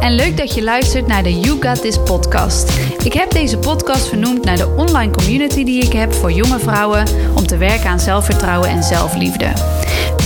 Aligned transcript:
en 0.00 0.14
leuk 0.14 0.36
dat 0.36 0.54
je 0.54 0.62
luistert 0.62 1.06
naar 1.06 1.22
de 1.22 1.40
You 1.40 1.62
Got 1.62 1.80
This 1.80 1.98
podcast. 1.98 2.78
Ik 3.04 3.12
heb 3.12 3.30
deze 3.30 3.58
podcast 3.58 4.08
vernoemd 4.08 4.44
naar 4.44 4.56
de 4.56 4.74
online 4.76 5.12
community 5.12 5.64
die 5.64 5.82
ik 5.82 5.92
heb 5.92 6.14
voor 6.14 6.32
jonge 6.32 6.58
vrouwen 6.58 7.06
om 7.34 7.46
te 7.46 7.56
werken 7.56 7.90
aan 7.90 8.00
zelfvertrouwen 8.00 8.68
en 8.68 8.82
zelfliefde. 8.82 9.52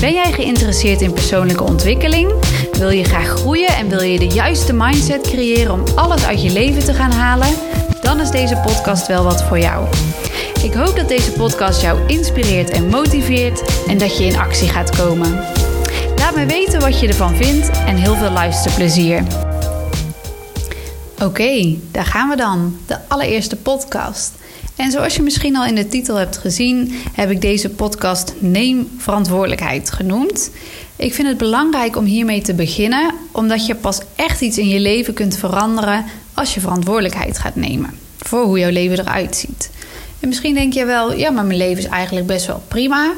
Ben 0.01 0.13
jij 0.13 0.33
geïnteresseerd 0.33 1.01
in 1.01 1.13
persoonlijke 1.13 1.63
ontwikkeling? 1.63 2.33
Wil 2.73 2.91
je 2.91 3.05
graag 3.05 3.29
groeien 3.29 3.69
en 3.69 3.89
wil 3.89 4.03
je 4.03 4.19
de 4.19 4.27
juiste 4.27 4.73
mindset 4.73 5.21
creëren 5.21 5.73
om 5.73 5.83
alles 5.95 6.27
uit 6.27 6.43
je 6.43 6.51
leven 6.51 6.85
te 6.85 6.95
gaan 6.95 7.13
halen? 7.13 7.55
Dan 8.01 8.21
is 8.21 8.31
deze 8.31 8.57
podcast 8.57 9.07
wel 9.07 9.25
wat 9.25 9.43
voor 9.43 9.59
jou. 9.59 9.87
Ik 10.63 10.75
hoop 10.75 10.97
dat 10.97 11.09
deze 11.09 11.33
podcast 11.33 11.81
jou 11.81 11.99
inspireert 12.07 12.71
en 12.71 12.89
motiveert 12.89 13.87
en 13.87 13.99
dat 13.99 14.19
je 14.19 14.25
in 14.25 14.37
actie 14.37 14.69
gaat 14.69 14.97
komen. 14.97 15.39
Laat 16.17 16.35
me 16.35 16.47
weten 16.47 16.81
wat 16.81 17.01
je 17.01 17.09
ervan 17.09 17.37
vindt 17.37 17.71
en 17.87 17.97
heel 17.97 18.15
veel 18.15 18.31
luisterplezier. 18.31 19.23
Oké, 21.25 21.77
daar 21.91 22.05
gaan 22.05 22.29
we 22.29 22.37
dan. 22.37 22.77
De 22.87 22.97
allereerste 23.09 23.57
podcast. 23.57 24.33
En 24.77 24.91
zoals 24.91 25.17
je 25.17 25.23
misschien 25.23 25.57
al 25.57 25.67
in 25.67 25.75
de 25.75 25.89
titel 25.89 26.17
hebt 26.17 26.37
gezien, 26.37 26.95
heb 27.13 27.31
ik 27.31 27.41
deze 27.41 27.71
podcast 27.71 28.35
Neem 28.39 28.91
verantwoordelijkheid 28.99 29.91
genoemd. 29.91 30.51
Ik 30.97 31.15
vind 31.15 31.29
het 31.29 31.37
belangrijk 31.37 31.97
om 31.97 32.05
hiermee 32.05 32.43
te 32.43 32.55
beginnen, 32.55 33.15
omdat 33.33 33.67
je 33.67 33.75
pas 33.75 34.01
echt 34.17 34.41
iets 34.41 34.59
in 34.59 34.69
je 34.69 34.81
leven 34.81 35.15
kunt 35.15 35.37
veranderen 35.37 36.05
als 36.35 36.55
je 36.55 36.61
verantwoordelijkheid 36.61 37.39
gaat 37.39 37.57
nemen 37.57 37.99
voor 38.19 38.45
hoe 38.45 38.59
jouw 38.59 38.71
leven 38.71 38.99
eruit 38.99 39.37
ziet. 39.37 39.71
En 40.21 40.29
misschien 40.29 40.55
denk 40.55 40.73
je 40.73 40.85
wel, 40.85 41.15
ja, 41.15 41.31
maar 41.31 41.45
mijn 41.45 41.59
leven 41.59 41.83
is 41.83 41.89
eigenlijk 41.89 42.27
best 42.27 42.47
wel 42.47 42.63
prima. 42.69 43.13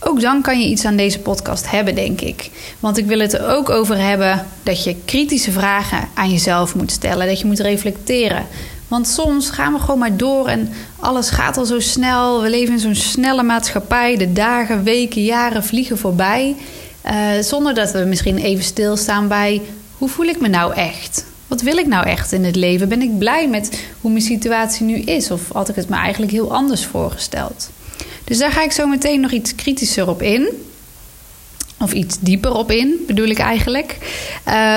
Ook 0.00 0.20
dan 0.20 0.42
kan 0.42 0.60
je 0.60 0.66
iets 0.66 0.84
aan 0.84 0.96
deze 0.96 1.18
podcast 1.18 1.70
hebben, 1.70 1.94
denk 1.94 2.20
ik. 2.20 2.50
Want 2.80 2.98
ik 2.98 3.06
wil 3.06 3.18
het 3.18 3.32
er 3.32 3.48
ook 3.48 3.70
over 3.70 3.98
hebben 3.98 4.46
dat 4.62 4.84
je 4.84 4.96
kritische 5.04 5.52
vragen 5.52 6.08
aan 6.14 6.30
jezelf 6.30 6.74
moet 6.74 6.90
stellen, 6.90 7.26
dat 7.26 7.40
je 7.40 7.46
moet 7.46 7.60
reflecteren. 7.60 8.46
Want 8.88 9.08
soms 9.08 9.50
gaan 9.50 9.72
we 9.72 9.78
gewoon 9.78 9.98
maar 9.98 10.16
door 10.16 10.48
en 10.48 10.72
alles 11.00 11.30
gaat 11.30 11.56
al 11.56 11.64
zo 11.64 11.80
snel. 11.80 12.42
We 12.42 12.50
leven 12.50 12.74
in 12.74 12.80
zo'n 12.80 12.94
snelle 12.94 13.42
maatschappij. 13.42 14.16
De 14.16 14.32
dagen, 14.32 14.82
weken, 14.82 15.24
jaren 15.24 15.64
vliegen 15.64 15.98
voorbij. 15.98 16.56
Uh, 17.06 17.12
zonder 17.40 17.74
dat 17.74 17.92
we 17.92 17.98
misschien 17.98 18.36
even 18.36 18.64
stilstaan 18.64 19.28
bij 19.28 19.62
hoe 19.98 20.08
voel 20.08 20.26
ik 20.26 20.40
me 20.40 20.48
nou 20.48 20.74
echt? 20.74 21.24
Wat 21.46 21.62
wil 21.62 21.76
ik 21.76 21.86
nou 21.86 22.06
echt 22.06 22.32
in 22.32 22.44
het 22.44 22.56
leven? 22.56 22.88
Ben 22.88 23.02
ik 23.02 23.18
blij 23.18 23.48
met 23.48 23.82
hoe 24.00 24.10
mijn 24.10 24.22
situatie 24.22 24.86
nu 24.86 24.96
is? 24.96 25.30
Of 25.30 25.52
had 25.52 25.68
ik 25.68 25.74
het 25.74 25.88
me 25.88 25.96
eigenlijk 25.96 26.32
heel 26.32 26.52
anders 26.54 26.84
voorgesteld? 26.84 27.70
Dus 28.28 28.38
daar 28.38 28.52
ga 28.52 28.62
ik 28.62 28.72
zo 28.72 28.86
meteen 28.86 29.20
nog 29.20 29.30
iets 29.30 29.54
kritischer 29.54 30.08
op 30.08 30.22
in. 30.22 30.48
Of 31.80 31.92
iets 31.92 32.18
dieper 32.20 32.54
op 32.54 32.70
in, 32.70 33.04
bedoel 33.06 33.26
ik 33.26 33.38
eigenlijk. 33.38 33.98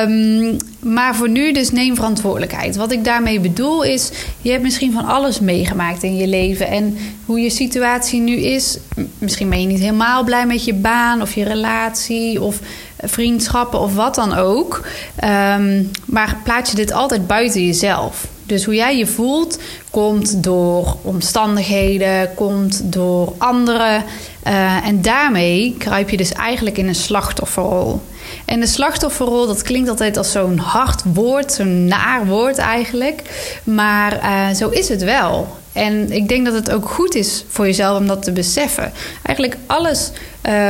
Um, 0.07 0.57
maar 0.79 1.15
voor 1.15 1.29
nu 1.29 1.51
dus 1.51 1.71
neem 1.71 1.95
verantwoordelijkheid. 1.95 2.75
Wat 2.75 2.91
ik 2.91 3.03
daarmee 3.03 3.39
bedoel 3.39 3.83
is, 3.83 4.11
je 4.41 4.51
hebt 4.51 4.63
misschien 4.63 4.91
van 4.91 5.05
alles 5.05 5.39
meegemaakt 5.39 6.03
in 6.03 6.15
je 6.15 6.27
leven. 6.27 6.67
En 6.67 6.97
hoe 7.25 7.39
je 7.39 7.49
situatie 7.49 8.19
nu 8.19 8.35
is, 8.35 8.77
misschien 9.17 9.49
ben 9.49 9.61
je 9.61 9.67
niet 9.67 9.79
helemaal 9.79 10.23
blij 10.23 10.45
met 10.45 10.65
je 10.65 10.73
baan 10.73 11.21
of 11.21 11.33
je 11.33 11.43
relatie 11.43 12.41
of 12.41 12.59
vriendschappen 12.99 13.79
of 13.79 13.95
wat 13.95 14.15
dan 14.15 14.33
ook. 14.33 14.87
Um, 15.23 15.91
maar 16.05 16.37
plaats 16.43 16.69
je 16.69 16.75
dit 16.75 16.91
altijd 16.91 17.27
buiten 17.27 17.65
jezelf. 17.65 18.27
Dus 18.51 18.65
hoe 18.65 18.75
jij 18.75 18.97
je 18.97 19.07
voelt, 19.07 19.59
komt 19.89 20.43
door 20.43 20.97
omstandigheden, 21.01 22.33
komt 22.33 22.81
door 22.83 23.33
anderen. 23.37 24.03
Uh, 24.47 24.87
en 24.87 25.01
daarmee 25.01 25.75
kruip 25.77 26.09
je 26.09 26.17
dus 26.17 26.31
eigenlijk 26.31 26.77
in 26.77 26.87
een 26.87 26.95
slachtofferrol. 26.95 28.01
En 28.45 28.59
de 28.59 28.67
slachtofferrol, 28.67 29.47
dat 29.47 29.61
klinkt 29.61 29.89
altijd 29.89 30.17
als 30.17 30.31
zo'n 30.31 30.57
hard 30.57 31.01
woord, 31.13 31.51
zo'n 31.51 31.85
naar 31.85 32.25
woord 32.25 32.57
eigenlijk. 32.57 33.21
Maar 33.63 34.13
uh, 34.23 34.55
zo 34.55 34.69
is 34.69 34.89
het 34.89 35.03
wel. 35.03 35.47
En 35.73 36.11
ik 36.11 36.27
denk 36.27 36.45
dat 36.45 36.53
het 36.53 36.71
ook 36.71 36.89
goed 36.89 37.15
is 37.15 37.45
voor 37.47 37.65
jezelf 37.65 37.99
om 37.99 38.07
dat 38.07 38.23
te 38.23 38.31
beseffen. 38.31 38.91
Eigenlijk 39.23 39.57
alles 39.65 40.11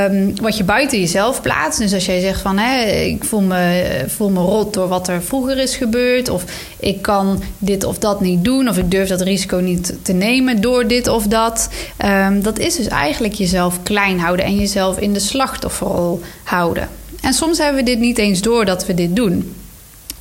um, 0.09 0.34
wat 0.41 0.57
je 0.57 0.63
buiten 0.63 1.00
jezelf 1.00 1.41
plaatst. 1.41 1.79
Dus 1.79 1.94
als 1.94 2.06
jij 2.06 2.19
zegt 2.19 2.41
van 2.41 2.57
hé, 2.57 2.89
ik 2.89 3.23
voel 3.23 3.41
me, 3.41 4.03
voel 4.07 4.29
me 4.29 4.40
rot 4.40 4.73
door 4.73 4.88
wat 4.88 5.07
er 5.07 5.23
vroeger 5.23 5.57
is 5.57 5.75
gebeurd. 5.75 6.29
Of 6.29 6.44
ik 6.79 7.01
kan 7.01 7.44
dit 7.57 7.84
of 7.84 7.97
dat 7.97 8.22
niet 8.22 8.44
doen. 8.44 8.69
Of 8.69 8.78
ik 8.78 8.91
durf 8.91 9.09
dat 9.09 9.22
risico 9.22 9.57
niet 9.57 9.94
te 10.01 10.13
nemen 10.13 10.61
door 10.61 10.88
dit 10.88 11.07
of 11.07 11.28
dat. 11.28 11.69
Um, 12.06 12.44
dat 12.44 12.59
is 12.59 12.75
dus 12.75 12.88
eigenlijk 12.88 13.34
jezelf 13.34 13.84
klein 13.84 14.19
houden 14.19 14.45
en 14.45 14.56
jezelf 14.56 15.00
in 15.00 15.13
de 15.13 15.19
slachtofferrol 15.19 16.22
houden. 16.44 16.90
En 17.22 17.34
soms 17.34 17.57
hebben 17.57 17.84
we 17.84 17.90
dit 17.90 18.00
niet 18.00 18.17
eens 18.17 18.41
door 18.41 18.66
dat 18.66 18.85
we 18.85 18.94
dit 18.94 19.16
doen. 19.16 19.53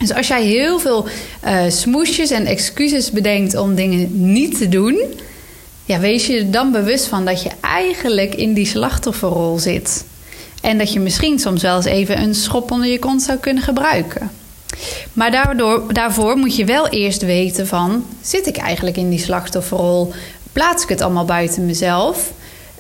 Dus 0.01 0.15
als 0.15 0.29
jij 0.29 0.45
heel 0.45 0.79
veel 0.79 1.07
uh, 1.45 1.61
smoesjes 1.69 2.31
en 2.31 2.47
excuses 2.47 3.11
bedenkt 3.11 3.57
om 3.57 3.75
dingen 3.75 4.33
niet 4.33 4.59
te 4.59 4.69
doen, 4.69 5.01
ja, 5.85 5.99
wees 5.99 6.27
je 6.27 6.39
er 6.39 6.51
dan 6.51 6.73
bewust 6.73 7.07
van 7.07 7.25
dat 7.25 7.43
je 7.43 7.51
eigenlijk 7.61 8.35
in 8.35 8.55
die 8.55 8.67
slachtofferrol 8.67 9.59
zit. 9.59 10.05
En 10.61 10.79
dat 10.79 10.93
je 10.93 11.01
misschien 11.01 11.39
soms 11.39 11.63
wel 11.63 11.77
eens 11.77 11.85
even 11.85 12.23
een 12.23 12.35
schop 12.35 12.71
onder 12.71 12.89
je 12.89 12.99
kont 12.99 13.23
zou 13.23 13.39
kunnen 13.39 13.63
gebruiken. 13.63 14.31
Maar 15.13 15.31
daardoor, 15.31 15.93
daarvoor 15.93 16.37
moet 16.37 16.57
je 16.57 16.65
wel 16.65 16.89
eerst 16.89 17.23
weten 17.23 17.67
van, 17.67 18.05
zit 18.21 18.47
ik 18.47 18.57
eigenlijk 18.57 18.97
in 18.97 19.11
die 19.11 19.19
slachtofferrol? 19.19 20.13
Plaats 20.53 20.83
ik 20.83 20.89
het 20.89 21.01
allemaal 21.01 21.25
buiten 21.25 21.67
mezelf? 21.67 22.33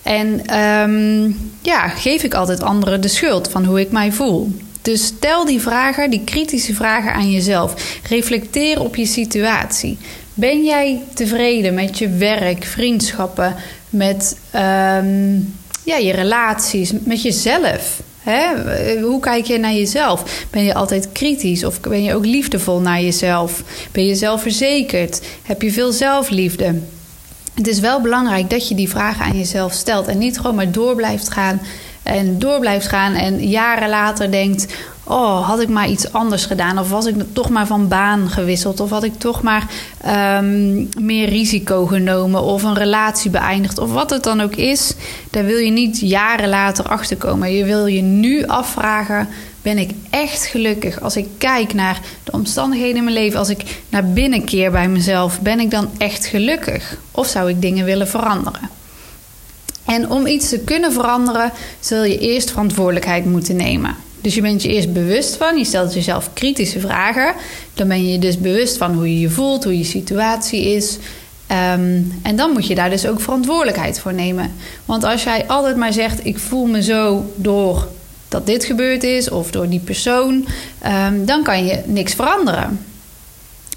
En 0.03 0.57
um, 0.59 1.53
ja, 1.63 1.89
geef 1.89 2.23
ik 2.23 2.35
altijd 2.35 2.63
anderen 2.63 3.01
de 3.01 3.09
schuld 3.09 3.51
van 3.51 3.65
hoe 3.65 3.81
ik 3.81 3.91
mij 3.91 4.13
voel? 4.13 4.53
Dus 4.83 5.07
stel 5.07 5.45
die 5.45 5.61
vragen, 5.61 6.11
die 6.11 6.25
kritische 6.25 6.75
vragen 6.75 7.13
aan 7.13 7.31
jezelf. 7.31 7.99
Reflecteer 8.09 8.81
op 8.81 8.97
je 8.97 9.07
situatie. 9.07 9.99
Ben 10.35 10.65
jij 10.65 11.03
tevreden 11.15 11.75
met 11.75 11.99
je 11.99 12.09
werk, 12.09 12.65
vriendschappen, 12.65 13.55
met 13.91 14.37
um, 14.55 15.55
ja, 15.85 15.97
je 15.97 16.13
relaties, 16.13 16.93
met 17.05 17.23
jezelf? 17.23 18.03
Hè? 18.21 18.49
Hoe 19.01 19.21
kijk 19.21 19.45
je 19.45 19.59
naar 19.59 19.73
jezelf? 19.73 20.47
Ben 20.51 20.65
je 20.65 20.75
altijd 20.75 21.13
kritisch 21.13 21.65
of 21.65 21.81
ben 21.81 22.03
je 22.03 22.15
ook 22.15 22.25
liefdevol 22.25 22.81
naar 22.81 23.01
jezelf? 23.01 23.63
Ben 23.93 24.07
je 24.07 24.15
zelfverzekerd? 24.15 25.21
Heb 25.43 25.63
je 25.63 25.73
veel 25.73 25.93
zelfliefde? 25.93 26.75
Het 27.55 27.67
is 27.67 27.81
wel 27.81 28.01
belangrijk 28.01 28.51
dat 28.51 28.69
je 28.69 28.75
die 28.75 28.89
vragen 28.89 29.25
aan 29.25 29.37
jezelf 29.37 29.73
stelt 29.73 30.07
en 30.07 30.19
niet 30.19 30.37
gewoon 30.37 30.55
maar 30.55 30.73
door 30.73 30.95
blijft 30.95 31.31
gaan 31.31 31.61
en 32.11 32.39
door 32.39 32.61
blijft 32.61 32.89
gaan 32.89 33.15
en 33.15 33.49
jaren 33.49 33.89
later 33.89 34.31
denkt: 34.31 34.67
Oh, 35.05 35.49
had 35.49 35.61
ik 35.61 35.69
maar 35.69 35.89
iets 35.89 36.13
anders 36.13 36.47
gedaan? 36.47 36.79
Of 36.79 36.91
was 36.91 37.07
ik 37.07 37.15
toch 37.33 37.49
maar 37.49 37.67
van 37.67 37.89
baan 37.89 38.29
gewisseld? 38.29 38.81
Of 38.81 38.91
had 38.91 39.05
ik 39.05 39.19
toch 39.19 39.43
maar 39.43 39.67
um, 40.39 40.89
meer 40.99 41.29
risico 41.29 41.87
genomen? 41.87 42.43
Of 42.43 42.63
een 42.63 42.75
relatie 42.75 43.31
beëindigd? 43.31 43.79
Of 43.79 43.93
wat 43.93 44.11
het 44.11 44.23
dan 44.23 44.41
ook 44.41 44.55
is, 44.55 44.95
daar 45.31 45.45
wil 45.45 45.57
je 45.57 45.71
niet 45.71 46.01
jaren 46.01 46.49
later 46.49 46.85
achter 46.85 47.17
komen. 47.17 47.53
Je 47.53 47.65
wil 47.65 47.87
je 47.87 48.03
nu 48.03 48.47
afvragen: 48.47 49.29
ben 49.63 49.79
ik 49.79 49.91
echt 50.11 50.47
gelukkig 50.47 51.01
als 51.01 51.17
ik 51.17 51.29
kijk 51.39 51.75
naar 51.75 52.01
de 52.25 52.33
omstandigheden 52.33 52.97
in 52.97 53.05
mijn 53.05 53.17
leven? 53.17 53.39
Als 53.39 53.49
ik 53.49 53.81
naar 53.89 54.05
binnen 54.05 54.45
keer 54.45 54.71
bij 54.71 54.89
mezelf, 54.89 55.41
ben 55.41 55.61
ik 55.61 55.71
dan 55.71 55.91
echt 55.99 56.27
gelukkig? 56.27 56.97
Of 57.11 57.27
zou 57.27 57.51
ik 57.51 57.61
dingen 57.61 57.85
willen 57.85 58.09
veranderen? 58.09 58.80
En 59.91 60.11
om 60.11 60.27
iets 60.27 60.49
te 60.49 60.59
kunnen 60.59 60.93
veranderen, 60.93 61.53
zul 61.81 62.05
je 62.05 62.19
eerst 62.19 62.51
verantwoordelijkheid 62.51 63.25
moeten 63.25 63.57
nemen. 63.57 63.97
Dus 64.21 64.35
je 64.35 64.41
bent 64.41 64.63
je 64.63 64.69
eerst 64.69 64.93
bewust 64.93 65.37
van, 65.37 65.59
je 65.59 65.65
stelt 65.65 65.95
jezelf 65.95 66.31
kritische 66.33 66.81
vragen. 66.81 67.35
Dan 67.75 67.89
ben 67.89 68.09
je 68.09 68.19
dus 68.19 68.39
bewust 68.39 68.77
van 68.77 68.95
hoe 68.95 69.15
je 69.15 69.21
je 69.21 69.31
voelt, 69.31 69.65
hoe 69.65 69.79
je 69.79 69.85
situatie 69.85 70.65
is. 70.65 70.99
Um, 71.75 72.13
en 72.23 72.37
dan 72.37 72.51
moet 72.53 72.67
je 72.67 72.75
daar 72.75 72.91
dus 72.91 73.07
ook 73.07 73.21
verantwoordelijkheid 73.21 74.01
voor 74.01 74.15
nemen. 74.15 74.53
Want 74.85 75.05
als 75.05 75.23
jij 75.23 75.47
altijd 75.47 75.77
maar 75.77 75.93
zegt: 75.93 76.27
Ik 76.27 76.39
voel 76.39 76.67
me 76.67 76.83
zo 76.83 77.33
door 77.35 77.89
dat 78.29 78.47
dit 78.47 78.65
gebeurd 78.65 79.03
is 79.03 79.31
of 79.31 79.51
door 79.51 79.69
die 79.69 79.81
persoon, 79.81 80.47
um, 80.87 81.25
dan 81.25 81.43
kan 81.43 81.67
je 81.67 81.83
niks 81.87 82.15
veranderen. 82.15 82.90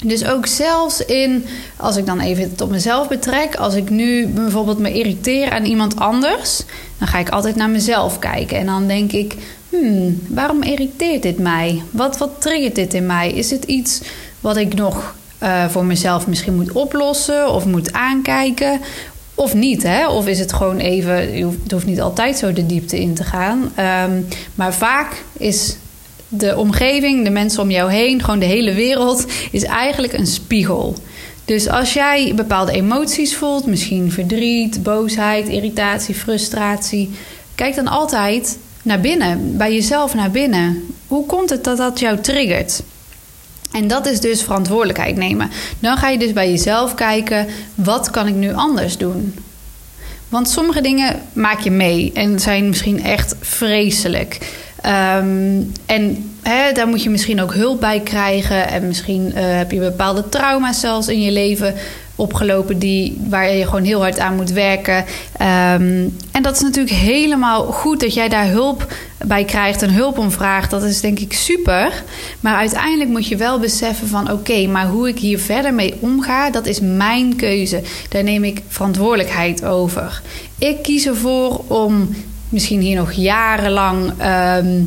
Dus 0.03 0.25
ook 0.25 0.45
zelfs 0.45 1.05
in, 1.05 1.45
als 1.77 1.95
ik 1.95 2.05
dan 2.05 2.19
even 2.19 2.43
het 2.43 2.61
op 2.61 2.69
mezelf 2.69 3.07
betrek, 3.07 3.55
als 3.55 3.75
ik 3.75 3.89
nu 3.89 4.27
bijvoorbeeld 4.27 4.79
me 4.79 4.93
irriteer 4.93 5.51
aan 5.51 5.65
iemand 5.65 5.99
anders, 5.99 6.61
dan 6.97 7.07
ga 7.07 7.17
ik 7.17 7.29
altijd 7.29 7.55
naar 7.55 7.69
mezelf 7.69 8.19
kijken. 8.19 8.57
En 8.57 8.65
dan 8.65 8.87
denk 8.87 9.11
ik, 9.11 9.35
hmm, 9.69 10.21
waarom 10.27 10.63
irriteert 10.63 11.21
dit 11.21 11.39
mij? 11.39 11.81
Wat, 11.91 12.17
wat 12.17 12.41
triggert 12.41 12.75
dit 12.75 12.93
in 12.93 13.05
mij? 13.05 13.31
Is 13.31 13.51
het 13.51 13.63
iets 13.63 14.01
wat 14.39 14.57
ik 14.57 14.73
nog 14.73 15.15
uh, 15.43 15.69
voor 15.69 15.85
mezelf 15.85 16.27
misschien 16.27 16.55
moet 16.55 16.71
oplossen 16.71 17.51
of 17.51 17.65
moet 17.65 17.93
aankijken? 17.93 18.79
Of 19.35 19.53
niet, 19.53 19.83
hè? 19.83 20.07
Of 20.07 20.27
is 20.27 20.39
het 20.39 20.53
gewoon 20.53 20.77
even, 20.77 21.43
het 21.63 21.71
hoeft 21.71 21.85
niet 21.85 22.01
altijd 22.01 22.37
zo 22.37 22.53
de 22.53 22.65
diepte 22.65 22.99
in 22.99 23.13
te 23.13 23.23
gaan. 23.23 23.71
Um, 24.09 24.27
maar 24.55 24.73
vaak 24.73 25.23
is 25.37 25.75
de 26.37 26.57
omgeving, 26.57 27.23
de 27.23 27.29
mensen 27.29 27.61
om 27.61 27.71
jou 27.71 27.91
heen, 27.91 28.23
gewoon 28.23 28.39
de 28.39 28.45
hele 28.45 28.73
wereld, 28.73 29.25
is 29.51 29.63
eigenlijk 29.63 30.13
een 30.13 30.27
spiegel. 30.27 30.95
Dus 31.45 31.69
als 31.69 31.93
jij 31.93 32.33
bepaalde 32.35 32.71
emoties 32.71 33.35
voelt, 33.35 33.65
misschien 33.65 34.11
verdriet, 34.11 34.83
boosheid, 34.83 35.47
irritatie, 35.47 36.15
frustratie, 36.15 37.09
kijk 37.55 37.75
dan 37.75 37.87
altijd 37.87 38.57
naar 38.83 38.99
binnen, 38.99 39.57
bij 39.57 39.73
jezelf 39.73 40.13
naar 40.13 40.31
binnen. 40.31 40.95
Hoe 41.07 41.25
komt 41.25 41.49
het 41.49 41.63
dat 41.63 41.77
dat 41.77 41.99
jou 41.99 42.19
triggert? 42.19 42.81
En 43.71 43.87
dat 43.87 44.05
is 44.05 44.19
dus 44.19 44.43
verantwoordelijkheid 44.43 45.15
nemen. 45.15 45.49
Dan 45.79 45.97
ga 45.97 46.09
je 46.09 46.17
dus 46.17 46.33
bij 46.33 46.49
jezelf 46.49 46.93
kijken: 46.95 47.47
wat 47.75 48.09
kan 48.09 48.27
ik 48.27 48.35
nu 48.35 48.53
anders 48.53 48.97
doen? 48.97 49.35
Want 50.29 50.49
sommige 50.49 50.81
dingen 50.81 51.21
maak 51.33 51.59
je 51.59 51.71
mee 51.71 52.11
en 52.13 52.39
zijn 52.39 52.67
misschien 52.67 53.03
echt 53.03 53.35
vreselijk. 53.39 54.37
Ehm, 54.83 55.61
en 55.85 56.31
hè, 56.41 56.71
daar 56.71 56.87
moet 56.87 57.03
je 57.03 57.09
misschien 57.09 57.41
ook 57.41 57.53
hulp 57.53 57.79
bij 57.79 57.99
krijgen. 57.99 58.67
En 58.67 58.87
misschien 58.87 59.33
eh, 59.33 59.43
heb 59.57 59.71
je 59.71 59.79
bepaalde 59.79 60.29
trauma's 60.29 60.79
zelfs 60.79 61.07
in 61.07 61.21
je 61.21 61.31
leven 61.31 61.73
opgelopen 62.15 62.79
die, 62.79 63.21
waar 63.29 63.53
je 63.53 63.65
gewoon 63.65 63.83
heel 63.83 64.01
hard 64.01 64.19
aan 64.19 64.35
moet 64.35 64.51
werken. 64.51 65.05
Ehm, 65.37 66.07
en 66.31 66.41
dat 66.41 66.55
is 66.55 66.61
natuurlijk 66.61 66.95
helemaal 66.95 67.63
goed 67.63 67.99
dat 67.99 68.13
jij 68.13 68.29
daar 68.29 68.47
hulp 68.47 68.93
bij 69.25 69.45
krijgt 69.45 69.81
en 69.81 69.93
hulp 69.93 70.17
om 70.17 70.31
vraagt. 70.31 70.71
Dat 70.71 70.83
is 70.83 71.01
denk 71.01 71.19
ik 71.19 71.33
super. 71.33 72.03
Maar 72.39 72.55
uiteindelijk 72.55 73.09
moet 73.09 73.27
je 73.27 73.35
wel 73.35 73.59
beseffen 73.59 74.07
van 74.07 74.31
oké, 74.31 74.67
maar 74.67 74.87
hoe 74.87 75.07
ik 75.07 75.19
hier 75.19 75.39
verder 75.39 75.73
mee 75.73 75.97
omga, 75.99 76.49
dat 76.49 76.65
is 76.65 76.79
mijn 76.79 77.35
keuze. 77.35 77.81
Daar 78.09 78.23
neem 78.23 78.43
ik 78.43 78.61
verantwoordelijkheid 78.67 79.65
over. 79.65 80.21
Ik 80.57 80.83
kies 80.83 81.05
ervoor 81.05 81.61
om 81.67 82.09
misschien 82.53 82.79
hier 82.79 82.95
nog 82.95 83.11
jarenlang. 83.11 84.13
Ehm, 84.17 84.81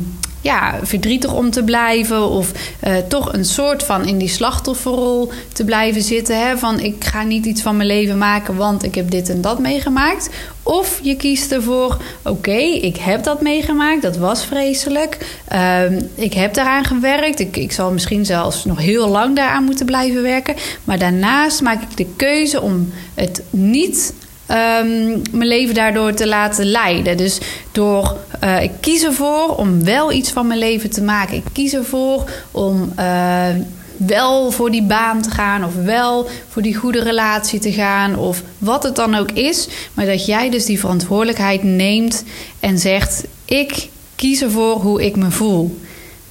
ja, 0.46 0.78
verdrietig 0.82 1.32
om 1.32 1.50
te 1.50 1.64
blijven. 1.64 2.28
Of 2.28 2.52
uh, 2.86 2.96
toch 2.96 3.32
een 3.32 3.44
soort 3.44 3.82
van 3.82 4.06
in 4.06 4.18
die 4.18 4.28
slachtofferrol 4.28 5.32
te 5.52 5.64
blijven 5.64 6.02
zitten. 6.02 6.46
Hè? 6.46 6.58
Van 6.58 6.80
ik 6.80 7.04
ga 7.04 7.22
niet 7.22 7.46
iets 7.46 7.62
van 7.62 7.76
mijn 7.76 7.88
leven 7.88 8.18
maken, 8.18 8.56
want 8.56 8.84
ik 8.84 8.94
heb 8.94 9.10
dit 9.10 9.28
en 9.28 9.40
dat 9.40 9.58
meegemaakt. 9.58 10.30
Of 10.62 11.00
je 11.02 11.16
kiest 11.16 11.52
ervoor, 11.52 11.96
oké, 12.22 12.58
ik 12.80 12.96
heb 12.96 13.24
dat 13.24 13.40
meegemaakt, 13.40 14.02
dat 14.02 14.16
was 14.16 14.44
vreselijk. 14.44 15.38
Uh, 15.52 15.82
ik 16.14 16.34
heb 16.34 16.54
daaraan 16.54 16.84
gewerkt. 16.84 17.40
Ik, 17.40 17.56
ik 17.56 17.72
zal 17.72 17.90
misschien 17.92 18.24
zelfs 18.24 18.64
nog 18.64 18.78
heel 18.78 19.08
lang 19.08 19.36
daaraan 19.36 19.64
moeten 19.64 19.86
blijven 19.86 20.22
werken. 20.22 20.54
Maar 20.84 20.98
daarnaast 20.98 21.62
maak 21.62 21.82
ik 21.82 21.96
de 21.96 22.06
keuze 22.16 22.60
om 22.60 22.92
het 23.14 23.42
niet 23.50 24.12
um, 24.50 25.22
mijn 25.30 25.48
leven 25.48 25.74
daardoor 25.74 26.14
te 26.14 26.26
laten 26.26 26.66
leiden. 26.66 27.16
Dus 27.16 27.38
door, 27.72 28.16
uh, 28.44 28.62
ik 28.62 28.70
kies 28.80 29.02
ervoor 29.02 29.56
om 29.56 29.84
wel 29.84 30.12
iets 30.12 30.30
van 30.30 30.46
mijn 30.46 30.58
leven 30.58 30.90
te 30.90 31.02
maken. 31.02 31.36
Ik 31.36 31.44
kies 31.52 31.72
ervoor 31.72 32.30
om 32.50 32.92
uh, 32.98 33.48
wel 33.96 34.50
voor 34.50 34.70
die 34.70 34.82
baan 34.82 35.22
te 35.22 35.30
gaan 35.30 35.64
of 35.64 35.74
wel 35.84 36.28
voor 36.48 36.62
die 36.62 36.76
goede 36.76 37.02
relatie 37.02 37.58
te 37.58 37.72
gaan 37.72 38.16
of 38.18 38.42
wat 38.58 38.82
het 38.82 38.96
dan 38.96 39.14
ook 39.14 39.30
is. 39.30 39.68
Maar 39.94 40.06
dat 40.06 40.26
jij 40.26 40.50
dus 40.50 40.64
die 40.64 40.80
verantwoordelijkheid 40.80 41.62
neemt 41.62 42.24
en 42.60 42.78
zegt: 42.78 43.24
ik 43.44 43.88
kies 44.14 44.42
ervoor 44.42 44.74
hoe 44.74 45.04
ik 45.04 45.16
me 45.16 45.30
voel. 45.30 45.78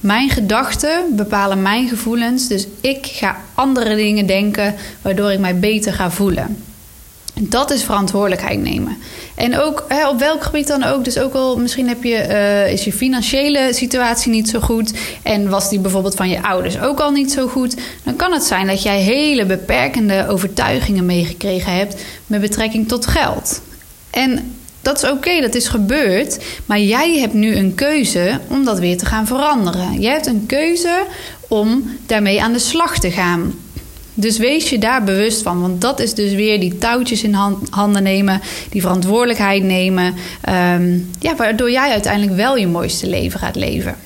Mijn 0.00 0.30
gedachten 0.30 1.16
bepalen 1.16 1.62
mijn 1.62 1.88
gevoelens, 1.88 2.48
dus 2.48 2.66
ik 2.80 3.06
ga 3.06 3.36
andere 3.54 3.96
dingen 3.96 4.26
denken 4.26 4.74
waardoor 5.02 5.32
ik 5.32 5.38
mij 5.38 5.58
beter 5.58 5.92
ga 5.92 6.10
voelen. 6.10 6.56
Dat 7.40 7.70
is 7.70 7.82
verantwoordelijkheid 7.82 8.62
nemen. 8.62 8.96
En 9.34 9.58
ook 9.58 9.84
hè, 9.88 10.08
op 10.08 10.18
welk 10.18 10.42
gebied 10.42 10.66
dan 10.66 10.84
ook. 10.84 11.04
Dus 11.04 11.18
ook 11.18 11.34
al 11.34 11.58
misschien 11.58 11.88
heb 11.88 12.02
je, 12.02 12.26
uh, 12.28 12.72
is 12.72 12.84
je 12.84 12.92
financiële 12.92 13.68
situatie 13.72 14.32
niet 14.32 14.48
zo 14.48 14.60
goed. 14.60 14.92
En 15.22 15.48
was 15.48 15.68
die 15.68 15.78
bijvoorbeeld 15.78 16.14
van 16.14 16.28
je 16.28 16.42
ouders 16.42 16.80
ook 16.80 17.00
al 17.00 17.10
niet 17.10 17.32
zo 17.32 17.46
goed. 17.46 17.76
Dan 18.02 18.16
kan 18.16 18.32
het 18.32 18.44
zijn 18.44 18.66
dat 18.66 18.82
jij 18.82 19.00
hele 19.00 19.46
beperkende 19.46 20.26
overtuigingen 20.28 21.06
meegekregen 21.06 21.76
hebt 21.76 22.02
met 22.26 22.40
betrekking 22.40 22.88
tot 22.88 23.06
geld. 23.06 23.60
En 24.10 24.54
dat 24.82 25.02
is 25.02 25.10
oké, 25.10 25.40
dat 25.40 25.54
is 25.54 25.68
gebeurd. 25.68 26.44
Maar 26.66 26.80
jij 26.80 27.18
hebt 27.18 27.34
nu 27.34 27.56
een 27.56 27.74
keuze 27.74 28.40
om 28.48 28.64
dat 28.64 28.78
weer 28.78 28.98
te 28.98 29.06
gaan 29.06 29.26
veranderen. 29.26 30.00
Jij 30.00 30.12
hebt 30.12 30.26
een 30.26 30.44
keuze 30.46 31.04
om 31.48 31.98
daarmee 32.06 32.42
aan 32.42 32.52
de 32.52 32.58
slag 32.58 32.98
te 32.98 33.10
gaan. 33.10 33.54
Dus 34.18 34.38
wees 34.38 34.70
je 34.70 34.78
daar 34.78 35.04
bewust 35.04 35.42
van. 35.42 35.60
Want 35.60 35.80
dat 35.80 36.00
is 36.00 36.14
dus 36.14 36.32
weer 36.32 36.60
die 36.60 36.78
touwtjes 36.78 37.22
in 37.22 37.36
handen 37.70 38.02
nemen, 38.02 38.40
die 38.70 38.80
verantwoordelijkheid 38.80 39.62
nemen. 39.62 40.14
Ehm, 40.40 40.98
ja, 41.18 41.36
waardoor 41.36 41.70
jij 41.70 41.90
uiteindelijk 41.90 42.36
wel 42.36 42.56
je 42.56 42.66
mooiste 42.66 43.06
leven 43.06 43.40
gaat 43.40 43.56
leven. 43.56 43.96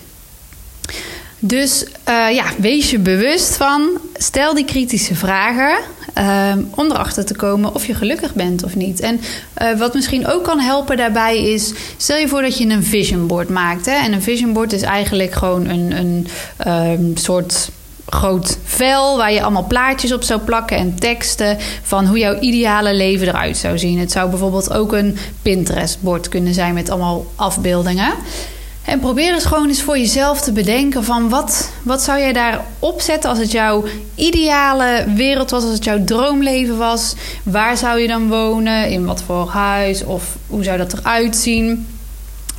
Dus 1.39 1.85
uh, 2.09 2.35
ja, 2.35 2.45
wees 2.59 2.91
je 2.91 2.99
bewust 2.99 3.57
van. 3.57 3.99
Stel 4.15 4.55
die 4.55 4.65
kritische 4.65 5.15
vragen. 5.15 5.79
Um, 6.19 6.71
om 6.75 6.91
erachter 6.91 7.25
te 7.25 7.35
komen 7.35 7.75
of 7.75 7.87
je 7.87 7.95
gelukkig 7.95 8.35
bent 8.35 8.65
of 8.65 8.77
niet. 8.77 9.01
En 9.01 9.21
uh, 9.62 9.79
wat 9.79 9.95
misschien 9.95 10.27
ook 10.27 10.45
kan 10.45 10.61
helpen 10.61 10.97
daarbij 10.97 11.53
is. 11.53 11.73
Stel 11.97 12.17
je 12.17 12.29
voor 12.29 12.43
dat 12.43 12.59
je 12.59 12.69
een 12.69 12.85
vision 12.85 13.27
board 13.27 13.49
maakt. 13.49 13.87
Hè? 13.87 13.93
En 13.93 14.12
een 14.12 14.23
vision 14.23 14.53
board 14.53 14.73
is 14.73 14.83
eigenlijk 14.83 15.33
gewoon 15.33 15.69
een, 15.69 15.93
een 15.97 16.27
um, 16.67 17.17
soort 17.17 17.71
groot 18.06 18.58
vel 18.64 19.17
waar 19.17 19.32
je 19.32 19.43
allemaal 19.43 19.67
plaatjes 19.67 20.12
op 20.12 20.23
zou 20.23 20.41
plakken 20.41 20.76
en 20.76 20.94
teksten 20.94 21.56
van 21.82 22.06
hoe 22.06 22.19
jouw 22.19 22.38
ideale 22.38 22.94
leven 22.94 23.29
eruit 23.29 23.56
zou 23.56 23.79
zien. 23.79 23.99
Het 23.99 24.12
zou 24.12 24.31
bijvoorbeeld 24.31 24.73
ook 24.73 24.93
een 24.93 25.17
Pinterest-bord 25.43 26.29
kunnen 26.29 26.55
zijn 26.55 26.75
met 26.75 26.91
allemaal 26.91 27.26
afbeeldingen. 27.37 28.12
En 28.85 29.00
probeer 29.00 29.35
eens 29.35 29.44
gewoon 29.44 29.69
eens 29.69 29.82
voor 29.82 29.99
jezelf 29.99 30.41
te 30.41 30.52
bedenken 30.52 31.05
van 31.05 31.29
wat, 31.29 31.73
wat 31.82 32.02
zou 32.02 32.19
jij 32.19 32.32
daar 32.32 32.64
opzetten 32.79 33.31
als 33.31 33.38
het 33.38 33.50
jouw 33.50 33.85
ideale 34.14 35.05
wereld 35.14 35.50
was, 35.50 35.62
als 35.62 35.73
het 35.73 35.85
jouw 35.85 36.05
droomleven 36.05 36.79
was. 36.79 37.14
Waar 37.43 37.76
zou 37.76 38.00
je 38.00 38.08
dan 38.08 38.29
wonen? 38.29 38.91
In 38.91 39.05
wat 39.05 39.23
voor 39.23 39.49
huis? 39.49 40.05
Of 40.05 40.37
hoe 40.47 40.64
zou 40.64 40.79
dat 40.79 40.93
eruit 40.93 41.37
zien? 41.37 41.87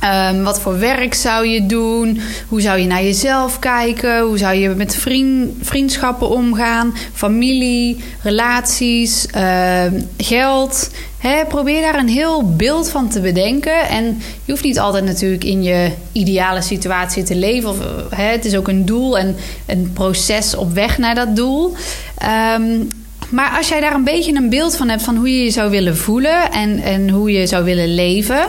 Um, 0.04 0.42
wat 0.42 0.60
voor 0.60 0.78
werk 0.78 1.14
zou 1.14 1.46
je 1.46 1.66
doen? 1.66 2.20
Hoe 2.48 2.60
zou 2.60 2.78
je 2.78 2.86
naar 2.86 3.02
jezelf 3.02 3.58
kijken? 3.58 4.20
Hoe 4.20 4.38
zou 4.38 4.54
je 4.54 4.68
met 4.68 4.94
vriend, 4.94 5.52
vriendschappen 5.60 6.28
omgaan? 6.28 6.94
Familie, 7.12 8.04
relaties, 8.22 9.26
uh, 9.36 9.82
geld. 10.16 10.90
Probeer 11.48 11.80
daar 11.80 11.98
een 11.98 12.08
heel 12.08 12.56
beeld 12.56 12.90
van 12.90 13.08
te 13.08 13.20
bedenken. 13.20 13.88
En 13.88 14.04
je 14.44 14.52
hoeft 14.52 14.64
niet 14.64 14.78
altijd 14.78 15.04
natuurlijk 15.04 15.44
in 15.44 15.62
je 15.62 15.90
ideale 16.12 16.62
situatie 16.62 17.22
te 17.22 17.34
leven. 17.34 17.74
He, 18.10 18.22
het 18.22 18.44
is 18.44 18.56
ook 18.56 18.68
een 18.68 18.84
doel 18.84 19.18
en 19.18 19.36
een 19.66 19.90
proces 19.92 20.54
op 20.54 20.72
weg 20.72 20.98
naar 20.98 21.14
dat 21.14 21.36
doel. 21.36 21.74
Um, 22.56 22.88
maar 23.30 23.56
als 23.56 23.68
jij 23.68 23.80
daar 23.80 23.94
een 23.94 24.04
beetje 24.04 24.34
een 24.34 24.48
beeld 24.48 24.76
van 24.76 24.88
hebt 24.88 25.02
van 25.02 25.16
hoe 25.16 25.36
je 25.36 25.44
je 25.44 25.50
zou 25.50 25.70
willen 25.70 25.96
voelen 25.96 26.52
en, 26.52 26.82
en 26.82 27.08
hoe 27.08 27.32
je 27.32 27.46
zou 27.46 27.64
willen 27.64 27.94
leven 27.94 28.48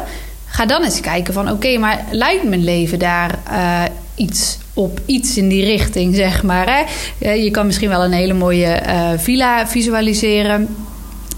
Ga 0.53 0.65
dan 0.65 0.83
eens 0.83 1.00
kijken 1.00 1.33
van 1.33 1.51
oké, 1.51 1.77
maar 1.77 2.05
lijkt 2.11 2.44
mijn 2.44 2.63
leven 2.63 3.00
daar 3.00 3.39
uh, 3.51 3.83
iets 4.15 4.57
op 4.73 5.01
iets 5.05 5.38
in 5.38 5.47
die 5.47 5.65
richting, 5.65 6.15
zeg 6.15 6.44
maar. 6.44 6.86
Hè? 7.19 7.31
Je 7.31 7.51
kan 7.51 7.65
misschien 7.65 7.89
wel 7.89 8.03
een 8.03 8.12
hele 8.12 8.33
mooie 8.33 8.81
uh, 8.88 9.10
villa 9.17 9.67
visualiseren. 9.67 10.75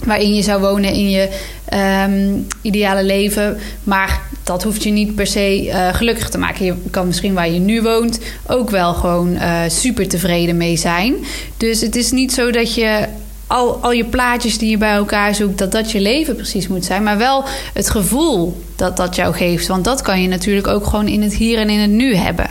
Waarin 0.04 0.36
je 0.36 0.42
zou 0.42 0.62
wonen 0.62 0.94
in 0.94 1.10
je 1.10 1.30
um, 2.08 2.48
ideale 2.62 3.04
leven. 3.04 3.58
Maar 3.84 4.22
dat 4.44 4.64
hoeft 4.64 4.84
je 4.84 4.90
niet 4.90 5.16
per 5.16 5.28
se 5.28 5.70
gelukkig 5.94 6.30
te 6.30 6.38
maken. 6.38 6.66
Je 6.66 6.76
kan 6.92 7.08
misschien 7.08 7.34
waar 7.34 7.50
je 7.50 7.60
nu 7.60 7.82
woont 7.82 8.20
ook 8.48 8.70
wel 8.70 8.94
gewoon 8.94 9.38
super 9.68 10.08
tevreden 10.08 10.58
mee 10.58 10.78
zijn. 10.78 11.16
Dus 11.58 11.82
het 11.82 11.96
is 11.96 12.12
niet 12.12 12.34
zo 12.34 12.52
dat 12.52 12.76
je 12.76 13.08
al, 13.48 13.80
al 13.82 13.92
je 13.92 14.06
plaatjes 14.06 14.58
die 14.58 14.70
je 14.70 14.78
bij 14.78 14.94
elkaar 14.94 15.36
zoekt, 15.36 15.58
dat 15.58 15.72
dat 15.72 15.92
je 15.92 16.02
leven 16.02 16.36
precies 16.36 16.68
moet 16.68 16.86
zijn. 16.86 17.04
Maar 17.04 17.18
wel 17.18 17.44
het 17.74 17.90
gevoel 17.90 18.62
dat 18.76 18.98
dat 18.98 19.16
jou 19.16 19.34
geeft. 19.34 19.68
Want 19.68 19.84
dat 19.84 20.02
kan 20.02 20.22
je 20.22 20.28
natuurlijk 20.28 20.68
ook 20.68 20.86
gewoon 20.86 21.08
in 21.08 21.22
het 21.22 21.34
hier 21.34 21.60
en 21.60 21.70
in 21.70 21.80
het 21.80 21.92
nu 21.92 22.16
hebben. 22.16 22.50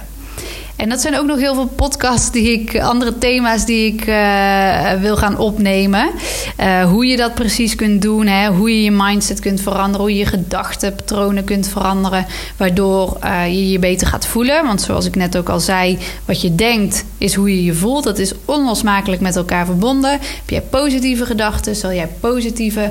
En 0.76 0.88
dat 0.88 1.00
zijn 1.00 1.18
ook 1.18 1.26
nog 1.26 1.38
heel 1.38 1.54
veel 1.54 1.66
podcasts 1.66 2.30
die 2.30 2.52
ik, 2.52 2.80
andere 2.80 3.18
thema's 3.18 3.64
die 3.64 3.92
ik 3.92 4.06
uh, 4.06 4.92
wil 4.92 5.16
gaan 5.16 5.38
opnemen. 5.38 6.10
Uh, 6.60 6.84
hoe 6.84 7.06
je 7.06 7.16
dat 7.16 7.34
precies 7.34 7.74
kunt 7.74 8.02
doen, 8.02 8.26
hè? 8.26 8.48
hoe 8.48 8.70
je 8.70 8.82
je 8.82 8.90
mindset 8.90 9.40
kunt 9.40 9.60
veranderen, 9.60 10.00
hoe 10.00 10.10
je 10.10 10.18
je 10.18 10.26
gedachtenpatronen 10.26 11.44
kunt 11.44 11.68
veranderen, 11.68 12.26
waardoor 12.56 13.18
uh, 13.24 13.46
je 13.46 13.70
je 13.70 13.78
beter 13.78 14.06
gaat 14.06 14.26
voelen. 14.26 14.64
Want 14.64 14.82
zoals 14.82 15.06
ik 15.06 15.16
net 15.16 15.36
ook 15.36 15.48
al 15.48 15.60
zei, 15.60 15.98
wat 16.24 16.40
je 16.40 16.54
denkt 16.54 17.04
is 17.18 17.34
hoe 17.34 17.56
je 17.56 17.64
je 17.64 17.74
voelt. 17.74 18.04
Dat 18.04 18.18
is 18.18 18.32
onlosmakelijk 18.44 19.20
met 19.20 19.36
elkaar 19.36 19.66
verbonden. 19.66 20.10
Heb 20.10 20.50
jij 20.50 20.60
positieve 20.60 21.26
gedachten, 21.26 21.76
zal 21.76 21.92
jij 21.92 22.08
positieve 22.20 22.90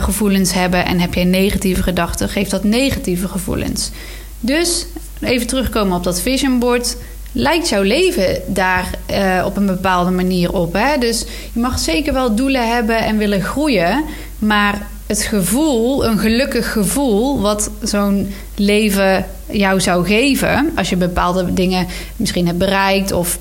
gevoelens 0.00 0.52
hebben. 0.52 0.86
En 0.86 1.00
heb 1.00 1.14
jij 1.14 1.24
negatieve 1.24 1.82
gedachten, 1.82 2.28
geeft 2.28 2.50
dat 2.50 2.64
negatieve 2.64 3.28
gevoelens. 3.28 3.90
Dus 4.40 4.86
even 5.20 5.46
terugkomen 5.46 5.96
op 5.96 6.04
dat 6.04 6.20
vision 6.20 6.58
board. 6.58 6.96
Lijkt 7.32 7.68
jouw 7.68 7.82
leven 7.82 8.42
daar 8.46 8.90
uh, 9.10 9.42
op 9.46 9.56
een 9.56 9.66
bepaalde 9.66 10.10
manier 10.10 10.52
op? 10.52 10.72
Hè? 10.72 10.98
Dus 10.98 11.24
je 11.52 11.60
mag 11.60 11.78
zeker 11.78 12.12
wel 12.12 12.34
doelen 12.34 12.74
hebben 12.74 12.98
en 12.98 13.16
willen 13.16 13.42
groeien. 13.42 14.04
Maar 14.38 14.86
het 15.06 15.22
gevoel, 15.22 16.06
een 16.06 16.18
gelukkig 16.18 16.72
gevoel, 16.72 17.40
wat 17.40 17.70
zo'n 17.82 18.34
leven 18.54 19.26
jou 19.50 19.80
zou 19.80 20.06
geven. 20.06 20.72
Als 20.76 20.88
je 20.88 20.96
bepaalde 20.96 21.52
dingen 21.52 21.86
misschien 22.16 22.46
hebt 22.46 22.58
bereikt 22.58 23.12
of 23.12 23.38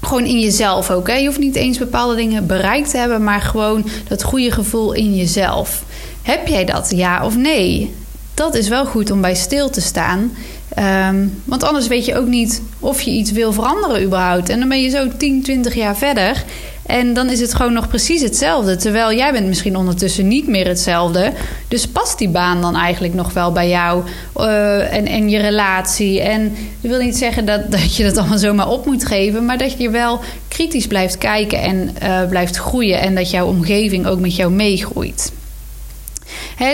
gewoon 0.00 0.24
in 0.24 0.40
jezelf 0.40 0.90
ook. 0.90 1.08
Hè? 1.08 1.14
Je 1.14 1.26
hoeft 1.26 1.38
niet 1.38 1.56
eens 1.56 1.78
bepaalde 1.78 2.14
dingen 2.14 2.46
bereikt 2.46 2.90
te 2.90 2.96
hebben, 2.96 3.24
maar 3.24 3.40
gewoon 3.40 3.88
dat 4.08 4.22
goede 4.22 4.50
gevoel 4.50 4.92
in 4.92 5.16
jezelf. 5.16 5.84
Heb 6.22 6.46
jij 6.46 6.64
dat, 6.64 6.90
ja 6.94 7.24
of 7.24 7.36
nee? 7.36 7.94
Dat 8.34 8.54
is 8.54 8.68
wel 8.68 8.86
goed 8.86 9.10
om 9.10 9.20
bij 9.20 9.34
stil 9.34 9.70
te 9.70 9.80
staan. 9.80 10.32
Ehm, 10.80 11.26
want 11.44 11.62
anders 11.62 11.86
weet 11.86 12.04
je 12.04 12.16
ook 12.16 12.26
niet 12.26 12.62
of 12.78 13.00
je 13.00 13.10
iets 13.10 13.32
wil 13.32 13.52
veranderen 13.52 14.02
überhaupt. 14.02 14.48
En 14.48 14.58
dan 14.58 14.68
ben 14.68 14.82
je 14.82 14.88
zo 14.88 15.08
10, 15.16 15.42
20 15.42 15.74
jaar 15.74 15.96
verder. 15.96 16.44
En 16.86 17.14
dan 17.14 17.30
is 17.30 17.40
het 17.40 17.54
gewoon 17.54 17.72
nog 17.72 17.88
precies 17.88 18.22
hetzelfde. 18.22 18.76
Terwijl 18.76 19.12
jij 19.12 19.32
bent 19.32 19.46
misschien 19.46 19.76
ondertussen 19.76 20.28
niet 20.28 20.46
meer 20.46 20.66
hetzelfde. 20.66 21.32
Dus 21.68 21.86
past 21.86 22.18
die 22.18 22.28
baan 22.28 22.60
dan 22.60 22.76
eigenlijk 22.76 23.14
nog 23.14 23.32
wel 23.32 23.52
bij 23.52 23.68
jou 23.68 24.04
uh, 24.36 24.94
en, 24.94 25.06
en 25.06 25.28
je 25.28 25.38
relatie? 25.38 26.20
En 26.20 26.56
dat 26.80 26.90
wil 26.90 27.00
niet 27.00 27.16
zeggen 27.16 27.44
dat, 27.44 27.70
dat 27.72 27.96
je 27.96 28.04
dat 28.04 28.16
allemaal 28.16 28.38
zomaar 28.38 28.68
op 28.68 28.86
moet 28.86 29.06
geven. 29.06 29.44
Maar 29.44 29.58
dat 29.58 29.78
je 29.78 29.90
wel 29.90 30.20
kritisch 30.48 30.86
blijft 30.86 31.18
kijken 31.18 31.60
en 31.60 31.90
uh, 32.02 32.28
blijft 32.28 32.56
groeien. 32.56 33.00
En 33.00 33.14
dat 33.14 33.30
jouw 33.30 33.46
omgeving 33.46 34.06
ook 34.06 34.20
met 34.20 34.36
jou 34.36 34.52
meegroeit 34.52 35.32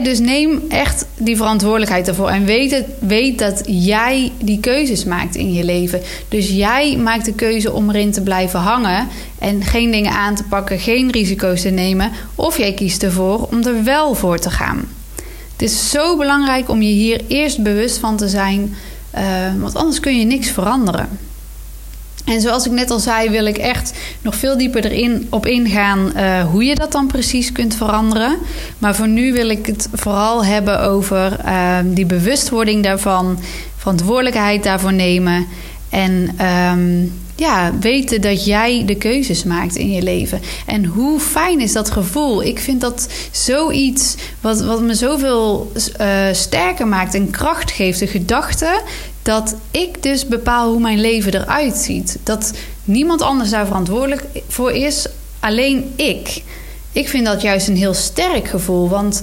dus 0.02 0.18
neem 0.18 0.62
echt 0.68 1.06
die 1.16 1.36
verantwoordelijkheid 1.36 2.08
ervoor. 2.08 2.28
En 2.28 2.44
weet, 2.44 2.84
weet 3.00 3.38
dat 3.38 3.62
jij 3.66 4.32
die 4.38 4.60
keuzes 4.60 5.04
maakt 5.04 5.34
in 5.34 5.52
je 5.52 5.64
leven. 5.64 6.00
Dus 6.28 6.48
jij 6.48 6.96
maakt 6.96 7.24
de 7.24 7.34
keuze 7.34 7.72
om 7.72 7.88
erin 7.90 8.12
te 8.12 8.22
blijven 8.22 8.60
hangen. 8.60 9.08
En 9.38 9.62
geen 9.62 9.90
dingen 9.90 10.12
aan 10.12 10.34
te 10.34 10.44
pakken, 10.44 10.78
geen 10.78 11.10
risico's 11.10 11.60
te 11.60 11.68
nemen. 11.68 12.10
Of 12.34 12.58
jij 12.58 12.72
kiest 12.72 13.02
ervoor 13.02 13.48
om 13.50 13.64
er 13.64 13.84
wel 13.84 14.14
voor 14.14 14.38
te 14.38 14.50
gaan. 14.50 14.88
Het 15.52 15.62
is 15.62 15.90
zo 15.90 16.16
belangrijk 16.16 16.68
om 16.68 16.82
je 16.82 16.92
hier 16.92 17.20
eerst 17.28 17.62
bewust 17.62 17.98
van 17.98 18.16
te 18.16 18.28
zijn. 18.28 18.74
Uh, 19.14 19.22
want 19.58 19.74
anders 19.74 20.00
kun 20.00 20.18
je 20.18 20.24
niks 20.24 20.50
veranderen. 20.50 21.08
En 22.26 22.40
zoals 22.40 22.66
ik 22.66 22.72
net 22.72 22.90
al 22.90 22.98
zei, 22.98 23.30
wil 23.30 23.46
ik 23.46 23.58
echt 23.58 23.92
nog 24.22 24.34
veel 24.34 24.58
dieper 24.58 24.84
erin 24.84 25.26
op 25.30 25.46
ingaan 25.46 26.12
uh, 26.16 26.44
hoe 26.44 26.64
je 26.64 26.74
dat 26.74 26.92
dan 26.92 27.06
precies 27.06 27.52
kunt 27.52 27.74
veranderen. 27.74 28.36
Maar 28.78 28.94
voor 28.94 29.08
nu 29.08 29.32
wil 29.32 29.48
ik 29.48 29.66
het 29.66 29.88
vooral 29.92 30.44
hebben 30.44 30.80
over 30.80 31.36
uh, 31.44 31.78
die 31.84 32.06
bewustwording 32.06 32.82
daarvan, 32.82 33.38
verantwoordelijkheid 33.76 34.62
daarvoor 34.62 34.92
nemen 34.92 35.46
en 35.90 36.36
um, 36.46 37.12
ja, 37.36 37.72
weten 37.80 38.20
dat 38.20 38.44
jij 38.44 38.82
de 38.86 38.94
keuzes 38.94 39.44
maakt 39.44 39.76
in 39.76 39.90
je 39.90 40.02
leven. 40.02 40.40
En 40.66 40.84
hoe 40.84 41.20
fijn 41.20 41.60
is 41.60 41.72
dat 41.72 41.90
gevoel? 41.90 42.42
Ik 42.42 42.58
vind 42.58 42.80
dat 42.80 43.08
zoiets 43.30 44.14
wat, 44.40 44.60
wat 44.60 44.80
me 44.80 44.94
zoveel 44.94 45.72
uh, 46.00 46.26
sterker 46.32 46.86
maakt 46.86 47.14
en 47.14 47.30
kracht 47.30 47.70
geeft. 47.70 47.98
De 47.98 48.06
gedachte 48.06 48.82
dat 49.26 49.54
ik 49.70 50.02
dus 50.02 50.26
bepaal 50.26 50.70
hoe 50.70 50.80
mijn 50.80 51.00
leven 51.00 51.34
eruit 51.34 51.76
ziet. 51.76 52.18
Dat 52.22 52.52
niemand 52.84 53.22
anders 53.22 53.50
daar 53.50 53.66
verantwoordelijk 53.66 54.24
voor 54.48 54.72
is, 54.72 55.06
alleen 55.40 55.92
ik. 55.96 56.42
Ik 56.92 57.08
vind 57.08 57.26
dat 57.26 57.42
juist 57.42 57.68
een 57.68 57.76
heel 57.76 57.94
sterk 57.94 58.48
gevoel, 58.48 58.88
want 58.88 59.22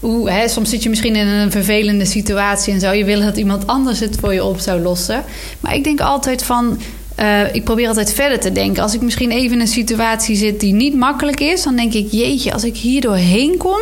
hoe, 0.00 0.30
hè, 0.30 0.48
soms 0.48 0.70
zit 0.70 0.82
je 0.82 0.88
misschien 0.88 1.16
in 1.16 1.26
een 1.26 1.50
vervelende 1.50 2.04
situatie 2.04 2.72
en 2.72 2.80
zou 2.80 2.96
je 2.96 3.04
willen 3.04 3.26
dat 3.26 3.36
iemand 3.36 3.66
anders 3.66 4.00
het 4.00 4.16
voor 4.20 4.34
je 4.34 4.44
op 4.44 4.58
zou 4.58 4.80
lossen. 4.80 5.24
Maar 5.60 5.74
ik 5.74 5.84
denk 5.84 6.00
altijd 6.00 6.42
van. 6.42 6.80
Uh, 7.20 7.54
ik 7.54 7.64
probeer 7.64 7.88
altijd 7.88 8.12
verder 8.12 8.40
te 8.40 8.52
denken. 8.52 8.82
Als 8.82 8.94
ik 8.94 9.00
misschien 9.00 9.30
even 9.30 9.52
in 9.52 9.60
een 9.60 9.66
situatie 9.66 10.36
zit 10.36 10.60
die 10.60 10.72
niet 10.72 10.94
makkelijk 10.94 11.40
is, 11.40 11.62
dan 11.62 11.76
denk 11.76 11.92
ik: 11.92 12.08
jeetje, 12.10 12.52
als 12.52 12.64
ik 12.64 12.76
hier 12.76 13.00
doorheen 13.00 13.56
kom, 13.56 13.80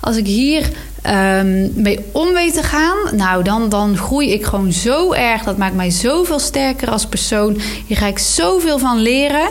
als 0.00 0.16
ik 0.16 0.26
hier 0.26 0.70
um, 1.06 1.72
mee 1.74 1.98
om 2.12 2.28
te 2.52 2.62
gaan, 2.62 3.16
nou 3.16 3.42
dan, 3.42 3.68
dan 3.68 3.96
groei 3.96 4.32
ik 4.32 4.44
gewoon 4.44 4.72
zo 4.72 5.12
erg. 5.12 5.42
Dat 5.42 5.56
maakt 5.56 5.74
mij 5.74 5.90
zoveel 5.90 6.38
sterker 6.38 6.90
als 6.90 7.06
persoon. 7.06 7.60
Hier 7.86 7.96
ga 7.96 8.06
ik 8.06 8.18
zoveel 8.18 8.78
van 8.78 8.98
leren. 8.98 9.48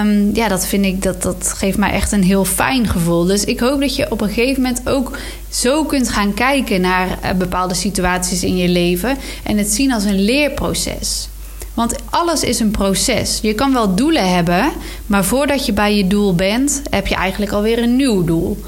Um, 0.00 0.34
ja, 0.34 0.48
dat 0.48 0.66
vind 0.66 0.84
ik, 0.84 1.02
dat, 1.02 1.22
dat 1.22 1.52
geeft 1.56 1.78
mij 1.78 1.90
echt 1.90 2.12
een 2.12 2.22
heel 2.22 2.44
fijn 2.44 2.88
gevoel. 2.88 3.24
Dus 3.24 3.44
ik 3.44 3.60
hoop 3.60 3.80
dat 3.80 3.96
je 3.96 4.10
op 4.10 4.20
een 4.20 4.28
gegeven 4.28 4.62
moment 4.62 4.88
ook 4.88 5.16
zo 5.50 5.84
kunt 5.84 6.08
gaan 6.08 6.34
kijken 6.34 6.80
naar 6.80 7.06
uh, 7.06 7.32
bepaalde 7.32 7.74
situaties 7.74 8.42
in 8.42 8.56
je 8.56 8.68
leven. 8.68 9.16
En 9.42 9.58
het 9.58 9.72
zien 9.72 9.92
als 9.92 10.04
een 10.04 10.24
leerproces. 10.24 11.28
Want 11.74 11.94
alles 12.10 12.42
is 12.42 12.60
een 12.60 12.70
proces. 12.70 13.38
Je 13.42 13.54
kan 13.54 13.72
wel 13.72 13.94
doelen 13.94 14.34
hebben, 14.34 14.72
maar 15.06 15.24
voordat 15.24 15.66
je 15.66 15.72
bij 15.72 15.96
je 15.96 16.06
doel 16.06 16.34
bent, 16.34 16.82
heb 16.90 17.06
je 17.06 17.14
eigenlijk 17.14 17.52
alweer 17.52 17.82
een 17.82 17.96
nieuw 17.96 18.24
doel 18.24 18.58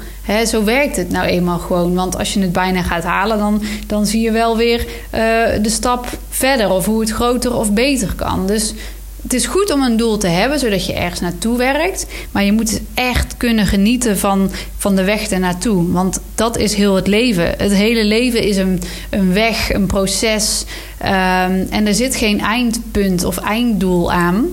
zo 0.47 0.63
werkt 0.63 0.95
het 0.95 1.11
nou 1.11 1.25
eenmaal 1.25 1.59
gewoon. 1.59 1.93
Want 1.93 2.17
als 2.17 2.33
je 2.33 2.39
het 2.39 2.51
bijna 2.51 2.81
gaat 2.81 3.03
halen, 3.03 3.37
dan, 3.37 3.61
dan 3.87 4.05
zie 4.05 4.21
je 4.21 4.31
wel 4.31 4.57
weer 4.57 4.79
uh, 4.79 5.19
de 5.61 5.69
stap 5.69 6.07
verder. 6.29 6.69
Of 6.69 6.85
hoe 6.85 6.99
het 6.99 7.09
groter 7.09 7.55
of 7.55 7.73
beter 7.73 8.13
kan. 8.15 8.47
Dus 8.47 8.73
het 9.21 9.33
is 9.33 9.45
goed 9.45 9.71
om 9.73 9.81
een 9.81 9.97
doel 9.97 10.17
te 10.17 10.27
hebben, 10.27 10.59
zodat 10.59 10.85
je 10.85 10.93
ergens 10.93 11.19
naartoe 11.19 11.57
werkt. 11.57 12.05
Maar 12.31 12.43
je 12.43 12.51
moet 12.51 12.81
echt 12.93 13.37
kunnen 13.37 13.65
genieten 13.65 14.17
van, 14.17 14.51
van 14.77 14.95
de 14.95 15.03
weg 15.03 15.29
ernaartoe. 15.29 15.91
Want 15.91 16.19
dat 16.35 16.57
is 16.57 16.73
heel 16.73 16.95
het 16.95 17.07
leven. 17.07 17.53
Het 17.57 17.73
hele 17.73 18.03
leven 18.03 18.43
is 18.43 18.57
een, 18.57 18.81
een 19.09 19.33
weg, 19.33 19.73
een 19.73 19.85
proces. 19.85 20.65
Um, 21.01 21.67
en 21.69 21.87
er 21.87 21.93
zit 21.93 22.15
geen 22.15 22.39
eindpunt 22.39 23.23
of 23.23 23.37
einddoel 23.37 24.11
aan. 24.11 24.47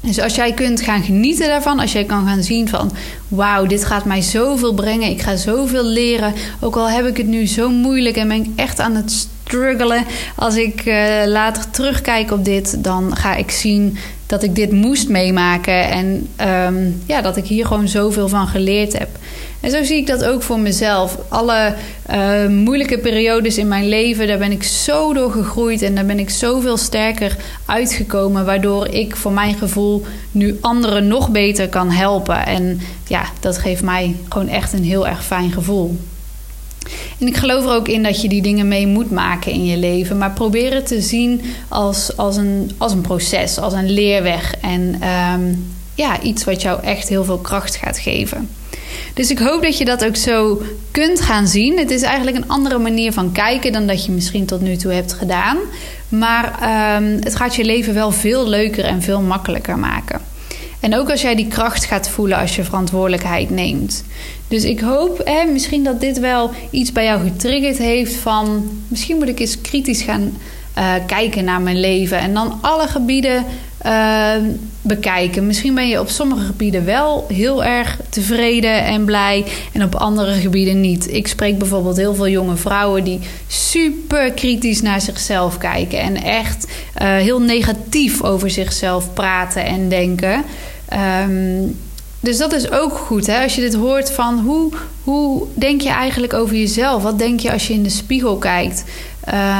Dus 0.00 0.20
als 0.20 0.34
jij 0.34 0.52
kunt 0.52 0.80
gaan 0.80 1.02
genieten 1.02 1.48
daarvan, 1.48 1.78
als 1.78 1.92
jij 1.92 2.04
kan 2.04 2.26
gaan 2.26 2.42
zien 2.42 2.68
van 2.68 2.92
wauw, 3.28 3.66
dit 3.66 3.84
gaat 3.84 4.04
mij 4.04 4.20
zoveel 4.20 4.74
brengen, 4.74 5.10
ik 5.10 5.22
ga 5.22 5.36
zoveel 5.36 5.84
leren, 5.84 6.34
ook 6.60 6.76
al 6.76 6.90
heb 6.90 7.06
ik 7.06 7.16
het 7.16 7.26
nu 7.26 7.46
zo 7.46 7.70
moeilijk 7.70 8.16
en 8.16 8.28
ben 8.28 8.44
ik 8.44 8.50
echt 8.56 8.80
aan 8.80 8.94
het 8.94 9.28
struggelen, 9.44 10.04
als 10.36 10.56
ik 10.56 10.86
uh, 10.86 11.22
later 11.26 11.70
terugkijk 11.70 12.30
op 12.30 12.44
dit, 12.44 12.84
dan 12.84 13.16
ga 13.16 13.34
ik 13.34 13.50
zien 13.50 13.96
dat 14.30 14.42
ik 14.42 14.54
dit 14.54 14.72
moest 14.72 15.08
meemaken 15.08 15.90
en 15.90 16.28
um, 16.66 17.02
ja, 17.06 17.20
dat 17.20 17.36
ik 17.36 17.46
hier 17.46 17.66
gewoon 17.66 17.88
zoveel 17.88 18.28
van 18.28 18.48
geleerd 18.48 18.98
heb. 18.98 19.08
En 19.60 19.70
zo 19.70 19.84
zie 19.84 19.96
ik 19.96 20.06
dat 20.06 20.24
ook 20.24 20.42
voor 20.42 20.58
mezelf. 20.58 21.18
Alle 21.28 21.74
uh, 22.10 22.46
moeilijke 22.48 22.98
periodes 22.98 23.58
in 23.58 23.68
mijn 23.68 23.88
leven, 23.88 24.26
daar 24.26 24.38
ben 24.38 24.52
ik 24.52 24.62
zo 24.62 25.12
door 25.12 25.30
gegroeid 25.30 25.82
en 25.82 25.94
daar 25.94 26.06
ben 26.06 26.18
ik 26.18 26.30
zoveel 26.30 26.76
sterker 26.76 27.36
uitgekomen, 27.64 28.44
waardoor 28.44 28.86
ik 28.86 29.16
voor 29.16 29.32
mijn 29.32 29.54
gevoel 29.54 30.04
nu 30.30 30.58
anderen 30.60 31.06
nog 31.06 31.30
beter 31.30 31.68
kan 31.68 31.90
helpen. 31.90 32.46
En 32.46 32.80
ja, 33.06 33.22
dat 33.40 33.58
geeft 33.58 33.82
mij 33.82 34.16
gewoon 34.28 34.48
echt 34.48 34.72
een 34.72 34.84
heel 34.84 35.08
erg 35.08 35.24
fijn 35.24 35.52
gevoel. 35.52 35.98
En 37.18 37.26
ik 37.26 37.36
geloof 37.36 37.64
er 37.64 37.74
ook 37.74 37.88
in 37.88 38.02
dat 38.02 38.22
je 38.22 38.28
die 38.28 38.42
dingen 38.42 38.68
mee 38.68 38.86
moet 38.86 39.10
maken 39.10 39.52
in 39.52 39.64
je 39.64 39.76
leven. 39.76 40.18
Maar 40.18 40.30
probeer 40.30 40.74
het 40.74 40.86
te 40.86 41.00
zien 41.00 41.40
als, 41.68 42.16
als, 42.16 42.36
een, 42.36 42.70
als 42.78 42.92
een 42.92 43.00
proces, 43.00 43.58
als 43.58 43.72
een 43.72 43.90
leerweg. 43.90 44.54
En 44.60 45.00
um, 45.34 45.66
ja, 45.94 46.20
iets 46.22 46.44
wat 46.44 46.62
jou 46.62 46.82
echt 46.82 47.08
heel 47.08 47.24
veel 47.24 47.38
kracht 47.38 47.76
gaat 47.76 47.98
geven. 47.98 48.48
Dus 49.14 49.30
ik 49.30 49.38
hoop 49.38 49.62
dat 49.62 49.78
je 49.78 49.84
dat 49.84 50.04
ook 50.04 50.16
zo 50.16 50.62
kunt 50.90 51.20
gaan 51.20 51.46
zien. 51.46 51.78
Het 51.78 51.90
is 51.90 52.02
eigenlijk 52.02 52.36
een 52.36 52.48
andere 52.48 52.78
manier 52.78 53.12
van 53.12 53.32
kijken 53.32 53.72
dan 53.72 53.86
dat 53.86 54.04
je 54.04 54.12
misschien 54.12 54.46
tot 54.46 54.60
nu 54.60 54.76
toe 54.76 54.92
hebt 54.92 55.12
gedaan. 55.12 55.58
Maar 56.08 56.44
um, 56.96 57.18
het 57.20 57.36
gaat 57.36 57.56
je 57.56 57.64
leven 57.64 57.94
wel 57.94 58.10
veel 58.10 58.48
leuker 58.48 58.84
en 58.84 59.02
veel 59.02 59.20
makkelijker 59.20 59.78
maken. 59.78 60.20
En 60.80 60.96
ook 60.96 61.10
als 61.10 61.22
jij 61.22 61.34
die 61.34 61.48
kracht 61.48 61.84
gaat 61.84 62.08
voelen 62.08 62.38
als 62.38 62.56
je 62.56 62.64
verantwoordelijkheid 62.64 63.50
neemt. 63.50 64.04
Dus 64.48 64.64
ik 64.64 64.80
hoop 64.80 65.20
hè, 65.24 65.44
misschien 65.44 65.84
dat 65.84 66.00
dit 66.00 66.20
wel 66.20 66.50
iets 66.70 66.92
bij 66.92 67.04
jou 67.04 67.20
getriggerd 67.22 67.78
heeft 67.78 68.14
van 68.14 68.70
misschien 68.88 69.16
moet 69.16 69.28
ik 69.28 69.40
eens 69.40 69.60
kritisch 69.60 70.02
gaan 70.02 70.32
uh, 70.78 70.94
kijken 71.06 71.44
naar 71.44 71.60
mijn 71.60 71.80
leven. 71.80 72.18
En 72.18 72.34
dan 72.34 72.58
alle 72.60 72.86
gebieden 72.86 73.44
uh, 73.86 74.34
bekijken. 74.82 75.46
Misschien 75.46 75.74
ben 75.74 75.88
je 75.88 76.00
op 76.00 76.08
sommige 76.08 76.44
gebieden 76.44 76.84
wel 76.84 77.26
heel 77.28 77.64
erg 77.64 77.98
tevreden 78.08 78.84
en 78.84 79.04
blij 79.04 79.44
en 79.72 79.82
op 79.82 79.94
andere 79.94 80.32
gebieden 80.32 80.80
niet. 80.80 81.12
Ik 81.12 81.28
spreek 81.28 81.58
bijvoorbeeld 81.58 81.96
heel 81.96 82.14
veel 82.14 82.28
jonge 82.28 82.56
vrouwen 82.56 83.04
die 83.04 83.20
super 83.46 84.32
kritisch 84.32 84.82
naar 84.82 85.00
zichzelf 85.00 85.58
kijken 85.58 86.00
en 86.00 86.22
echt 86.22 86.64
uh, 86.64 87.08
heel 87.16 87.40
negatief 87.40 88.22
over 88.22 88.50
zichzelf 88.50 89.12
praten 89.12 89.64
en 89.64 89.88
denken. 89.88 90.44
Um, 90.92 91.76
dus 92.20 92.38
dat 92.38 92.52
is 92.52 92.70
ook 92.70 92.92
goed, 92.92 93.26
hè? 93.26 93.42
als 93.42 93.54
je 93.54 93.60
dit 93.60 93.74
hoort 93.74 94.10
van 94.10 94.38
hoe, 94.38 94.72
hoe 95.04 95.46
denk 95.54 95.80
je 95.80 95.88
eigenlijk 95.88 96.32
over 96.32 96.56
jezelf? 96.56 97.02
Wat 97.02 97.18
denk 97.18 97.40
je 97.40 97.52
als 97.52 97.66
je 97.66 97.74
in 97.74 97.82
de 97.82 97.90
spiegel 97.90 98.36
kijkt? 98.36 98.84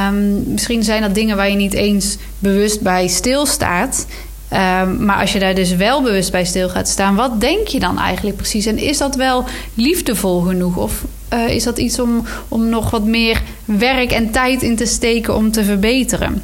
Um, 0.07 0.43
misschien 0.51 0.83
zijn 0.83 1.01
dat 1.01 1.15
dingen 1.15 1.35
waar 1.35 1.49
je 1.49 1.55
niet 1.55 1.73
eens 1.73 2.17
bewust 2.39 2.81
bij 2.81 3.07
stilstaat. 3.07 4.05
Um, 4.53 5.05
maar 5.05 5.19
als 5.19 5.33
je 5.33 5.39
daar 5.39 5.55
dus 5.55 5.75
wel 5.75 6.01
bewust 6.01 6.31
bij 6.31 6.45
stil 6.45 6.69
gaat 6.69 6.87
staan, 6.87 7.15
wat 7.15 7.41
denk 7.41 7.67
je 7.67 7.79
dan 7.79 7.99
eigenlijk 7.99 8.37
precies? 8.37 8.65
En 8.65 8.77
is 8.77 8.97
dat 8.97 9.15
wel 9.15 9.45
liefdevol 9.73 10.41
genoeg? 10.41 10.77
Of 10.77 11.03
uh, 11.33 11.49
is 11.49 11.63
dat 11.63 11.77
iets 11.77 11.99
om, 11.99 12.23
om 12.47 12.69
nog 12.69 12.89
wat 12.89 13.05
meer 13.05 13.41
werk 13.65 14.11
en 14.11 14.31
tijd 14.31 14.61
in 14.61 14.75
te 14.75 14.85
steken 14.85 15.35
om 15.35 15.51
te 15.51 15.63
verbeteren? 15.63 16.41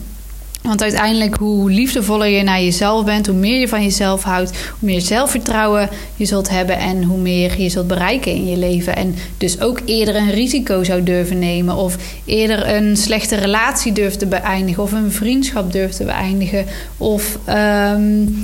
Want 0.67 0.81
uiteindelijk, 0.81 1.35
hoe 1.35 1.71
liefdevoller 1.71 2.27
je 2.27 2.43
naar 2.43 2.61
jezelf 2.61 3.05
bent, 3.05 3.27
hoe 3.27 3.35
meer 3.35 3.59
je 3.59 3.67
van 3.67 3.83
jezelf 3.83 4.23
houdt, 4.23 4.49
hoe 4.49 4.89
meer 4.89 5.01
zelfvertrouwen 5.01 5.89
je 6.15 6.25
zult 6.25 6.49
hebben 6.49 6.77
en 6.77 7.03
hoe 7.03 7.17
meer 7.17 7.61
je 7.61 7.69
zult 7.69 7.87
bereiken 7.87 8.31
in 8.31 8.49
je 8.49 8.57
leven. 8.57 8.95
En 8.95 9.15
dus 9.37 9.61
ook 9.61 9.81
eerder 9.85 10.15
een 10.15 10.31
risico 10.31 10.83
zou 10.83 11.03
durven 11.03 11.39
nemen, 11.39 11.75
of 11.75 11.95
eerder 12.25 12.75
een 12.75 12.97
slechte 12.97 13.35
relatie 13.35 13.91
durft 13.91 14.19
te 14.19 14.25
beëindigen, 14.25 14.83
of 14.83 14.91
een 14.91 15.11
vriendschap 15.11 15.71
durft 15.71 15.97
te 15.97 16.03
beëindigen, 16.03 16.65
of 16.97 17.37
um, 17.49 18.39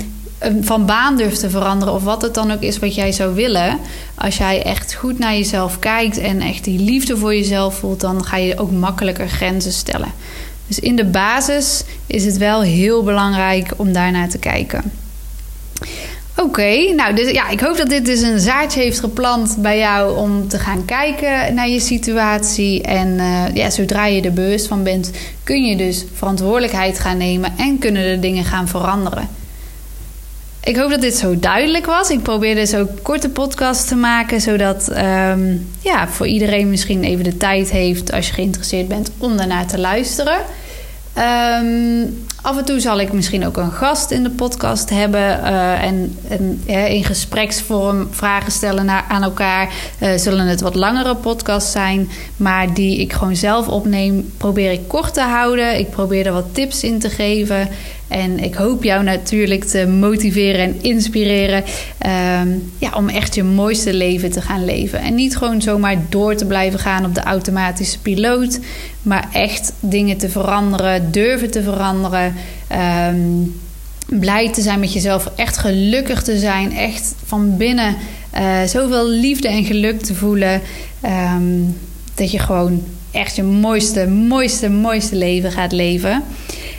van 0.62 0.86
baan 0.86 1.18
durft 1.18 1.40
te 1.40 1.50
veranderen, 1.50 1.94
of 1.94 2.04
wat 2.04 2.22
het 2.22 2.34
dan 2.34 2.52
ook 2.52 2.62
is 2.62 2.80
wat 2.80 2.96
jij 2.96 3.12
zou 3.12 3.36
willen. 3.36 3.80
Als 4.16 4.38
jij 4.38 4.64
echt 4.64 4.94
goed 4.94 5.20
naar 5.20 5.34
jezelf 5.34 5.80
kijkt 5.80 6.18
en 6.18 6.42
echt 6.42 6.64
die 6.64 6.80
liefde 6.80 7.18
voor 7.18 7.36
jezelf 7.36 7.76
voelt, 7.76 8.02
dan 8.02 8.26
ga 8.26 8.38
je 8.38 8.58
ook 8.58 8.72
makkelijker 8.72 9.30
grenzen 9.30 9.72
stellen. 9.72 10.12
Dus 10.68 10.80
in 10.80 10.96
de 10.96 11.06
basis 11.06 11.84
is 12.08 12.26
het 12.26 12.38
wel 12.38 12.62
heel 12.62 13.04
belangrijk 13.04 13.74
om 13.76 13.94
daarnaar 13.94 14.30
te 14.30 14.38
kijken. 14.38 14.92
Oké, 16.38 16.94
nou 16.96 17.16
dus 17.16 17.32
ja, 17.32 17.50
ik 17.50 17.60
hoop 17.60 17.78
dat 17.78 17.90
dit 17.90 18.06
dus 18.06 18.22
een 18.22 18.40
zaadje 18.40 18.82
heeft 18.82 19.00
geplant 19.00 19.56
bij 19.60 19.78
jou 19.78 20.18
om 20.18 20.48
te 20.48 20.60
gaan 20.60 20.86
kijken 20.86 21.54
naar 21.54 21.70
je 21.70 21.80
situatie. 21.80 22.82
En 22.82 23.08
uh, 23.08 23.44
ja, 23.54 23.70
zodra 23.70 24.06
je 24.06 24.22
er 24.22 24.34
bewust 24.34 24.68
van 24.68 24.84
bent, 24.84 25.12
kun 25.44 25.66
je 25.66 25.76
dus 25.76 26.06
verantwoordelijkheid 26.14 27.00
gaan 27.00 27.18
nemen 27.18 27.54
en 27.58 27.80
kunnen 27.80 28.04
de 28.04 28.20
dingen 28.20 28.44
gaan 28.44 28.68
veranderen. 28.68 29.43
Ik 30.64 30.76
hoop 30.76 30.90
dat 30.90 31.02
dit 31.02 31.16
zo 31.16 31.40
duidelijk 31.40 31.86
was. 31.86 32.10
Ik 32.10 32.22
probeer 32.22 32.56
dus 32.56 32.76
ook 32.76 32.90
korte 33.02 33.30
podcast 33.30 33.88
te 33.88 33.96
maken, 33.96 34.42
zodat 34.42 34.90
um, 34.98 35.70
ja, 35.80 36.08
voor 36.08 36.28
iedereen 36.28 36.70
misschien 36.70 37.04
even 37.04 37.24
de 37.24 37.38
tijd 37.38 37.72
heeft 37.72 38.12
als 38.12 38.28
je 38.28 38.34
geïnteresseerd 38.34 38.88
bent 38.88 39.12
om 39.18 39.38
daarnaar 39.38 39.68
te 39.68 39.80
luisteren. 39.80 40.38
Um, 41.18 42.26
af 42.42 42.58
en 42.58 42.66
toe 42.66 42.80
zal 42.80 43.00
ik 43.00 43.14
misschien 43.14 43.46
ook 43.46 43.58
een 43.58 43.72
gast 43.72 44.12
in 44.12 44.24
de 44.24 44.30
podcast 44.30 44.90
hebben 44.90 45.40
uh, 45.40 45.84
en, 45.84 46.18
en 46.28 46.62
in 46.68 47.04
gespreksvorm 47.04 48.08
vragen 48.12 48.52
stellen 48.52 48.86
naar, 48.86 49.06
aan 49.10 49.24
elkaar. 49.24 49.74
Uh, 50.00 50.10
zullen 50.16 50.48
het 50.48 50.62
wat 50.62 50.76
langere 50.76 51.16
podcasts 51.16 51.72
zijn, 51.72 52.10
maar 52.38 52.74
die 52.74 53.00
ik 53.00 53.14
gewoon 53.14 53.36
zelf 53.36 53.68
opneem, 53.68 54.32
probeer 54.38 54.72
ik 54.72 54.88
kort 54.88 55.14
te 55.14 55.22
houden. 55.22 55.80
Ik 55.80 55.90
probeer 55.90 56.26
er 56.26 56.34
wat 56.34 56.54
tips 56.54 56.84
in 56.84 57.00
te 57.00 57.10
geven. 57.10 57.70
En 58.14 58.40
ik 58.40 58.54
hoop 58.54 58.84
jou 58.84 59.04
natuurlijk 59.04 59.64
te 59.64 59.88
motiveren 59.88 60.62
en 60.62 60.82
inspireren 60.82 61.64
um, 62.42 62.72
ja, 62.78 62.92
om 62.96 63.10
echt 63.10 63.36
je 63.36 63.44
mooiste 63.44 63.94
leven 63.94 64.32
te 64.32 64.42
gaan 64.42 64.66
leven. 64.66 65.00
En 65.00 65.16
niet 65.16 65.38
gewoon 65.38 65.62
zomaar 65.62 65.98
door 66.10 66.36
te 66.36 66.46
blijven 66.46 66.80
gaan 66.80 67.06
op 67.06 67.16
de 67.16 67.24
automatische 67.24 68.00
piloot, 68.00 68.60
maar 69.02 69.28
echt 69.32 69.74
dingen 69.80 70.18
te 70.18 70.30
veranderen, 70.30 71.12
durven 71.12 71.52
te 71.52 71.64
veranderen. 71.64 72.34
Um, 73.10 73.62
blij 74.20 74.52
te 74.52 74.62
zijn 74.62 74.80
met 74.80 74.94
jezelf, 74.94 75.32
echt 75.36 75.58
gelukkig 75.58 76.24
te 76.24 76.38
zijn, 76.38 76.76
echt 76.76 77.16
van 77.26 77.58
binnen 77.58 77.96
uh, 78.36 78.64
zoveel 78.64 79.10
liefde 79.10 79.48
en 79.48 79.66
geluk 79.66 80.02
te 80.02 80.16
voelen. 80.16 80.62
Um, 81.36 81.78
dat 82.16 82.32
je 82.32 82.40
gewoon 82.40 82.84
echt 83.12 83.36
je 83.36 83.44
mooiste, 83.44 84.08
mooiste, 84.08 84.70
mooiste 84.70 85.16
leven 85.16 85.52
gaat 85.52 85.72
leven. 85.72 86.24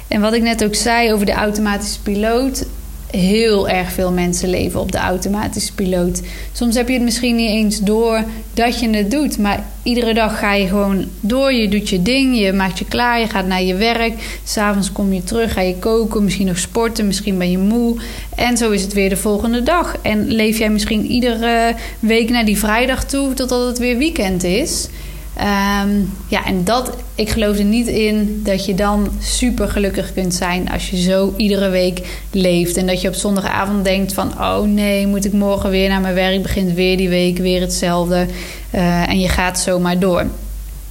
En 0.08 0.20
wat 0.20 0.34
ik 0.34 0.42
net 0.42 0.64
ook 0.64 0.74
zei 0.74 1.12
over 1.12 1.26
de 1.26 1.32
automatische 1.32 2.00
piloot. 2.00 2.66
Heel 3.10 3.68
erg 3.68 3.92
veel 3.92 4.12
mensen 4.12 4.48
leven 4.48 4.80
op 4.80 4.92
de 4.92 4.98
automatische 4.98 5.74
piloot. 5.74 6.22
Soms 6.52 6.74
heb 6.74 6.88
je 6.88 6.94
het 6.94 7.02
misschien 7.02 7.36
niet 7.36 7.50
eens 7.50 7.80
door 7.80 8.24
dat 8.54 8.80
je 8.80 8.90
het 8.90 9.10
doet. 9.10 9.38
Maar 9.38 9.64
iedere 9.82 10.14
dag 10.14 10.38
ga 10.38 10.54
je 10.54 10.66
gewoon 10.66 11.04
door. 11.20 11.52
Je 11.52 11.68
doet 11.68 11.88
je 11.88 12.02
ding, 12.02 12.38
je 12.38 12.52
maakt 12.52 12.78
je 12.78 12.84
klaar, 12.84 13.20
je 13.20 13.28
gaat 13.28 13.46
naar 13.46 13.62
je 13.62 13.74
werk. 13.74 14.40
S'avonds 14.44 14.92
kom 14.92 15.12
je 15.12 15.24
terug, 15.24 15.52
ga 15.52 15.60
je 15.60 15.78
koken, 15.78 16.24
misschien 16.24 16.46
nog 16.46 16.58
sporten, 16.58 17.06
misschien 17.06 17.38
ben 17.38 17.50
je 17.50 17.58
moe. 17.58 17.96
En 18.36 18.56
zo 18.56 18.70
is 18.70 18.82
het 18.82 18.92
weer 18.92 19.08
de 19.08 19.16
volgende 19.16 19.62
dag. 19.62 19.96
En 20.02 20.26
leef 20.26 20.58
jij 20.58 20.70
misschien 20.70 21.06
iedere 21.06 21.74
week 22.00 22.30
naar 22.30 22.44
die 22.44 22.58
vrijdag 22.58 23.04
toe 23.04 23.34
totdat 23.34 23.66
het 23.66 23.78
weer 23.78 23.98
weekend 23.98 24.44
is. 24.44 24.88
Um, 25.38 26.12
ja, 26.28 26.46
en 26.46 26.64
dat, 26.64 26.96
ik 27.14 27.30
geloof 27.30 27.58
er 27.58 27.64
niet 27.64 27.86
in 27.86 28.40
dat 28.44 28.66
je 28.66 28.74
dan 28.74 29.10
super 29.20 29.68
gelukkig 29.68 30.12
kunt 30.12 30.34
zijn 30.34 30.70
als 30.70 30.90
je 30.90 31.00
zo 31.00 31.34
iedere 31.36 31.68
week 31.68 32.22
leeft. 32.30 32.76
En 32.76 32.86
dat 32.86 33.00
je 33.00 33.08
op 33.08 33.14
zondagavond 33.14 33.84
denkt 33.84 34.12
van, 34.12 34.32
oh 34.40 34.62
nee, 34.62 35.06
moet 35.06 35.24
ik 35.24 35.32
morgen 35.32 35.70
weer 35.70 35.88
naar 35.88 36.00
mijn 36.00 36.14
werk, 36.14 36.42
begint 36.42 36.72
weer 36.72 36.96
die 36.96 37.08
week, 37.08 37.38
weer 37.38 37.60
hetzelfde. 37.60 38.26
Uh, 38.74 39.08
en 39.08 39.20
je 39.20 39.28
gaat 39.28 39.58
zomaar 39.58 39.98
door. 39.98 40.26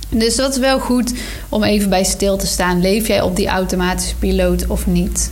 Dus 0.09 0.35
dat 0.35 0.51
is 0.51 0.59
wel 0.59 0.79
goed 0.79 1.13
om 1.49 1.63
even 1.63 1.89
bij 1.89 2.03
stil 2.03 2.37
te 2.37 2.47
staan. 2.47 2.81
Leef 2.81 3.07
jij 3.07 3.21
op 3.21 3.35
die 3.35 3.47
automatische 3.47 4.15
piloot 4.15 4.67
of 4.67 4.87
niet? 4.87 5.31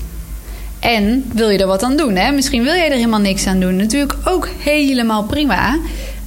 En 0.80 1.32
wil 1.34 1.50
je 1.50 1.58
er 1.58 1.68
wat 1.68 1.84
aan 1.84 1.96
doen? 1.96 2.16
Hè? 2.16 2.32
Misschien 2.32 2.64
wil 2.64 2.74
jij 2.74 2.90
er 2.90 2.96
helemaal 2.96 3.20
niks 3.20 3.48
aan 3.48 3.60
doen. 3.60 3.76
Natuurlijk 3.76 4.16
ook 4.24 4.50
helemaal 4.60 5.24
prima. 5.24 5.80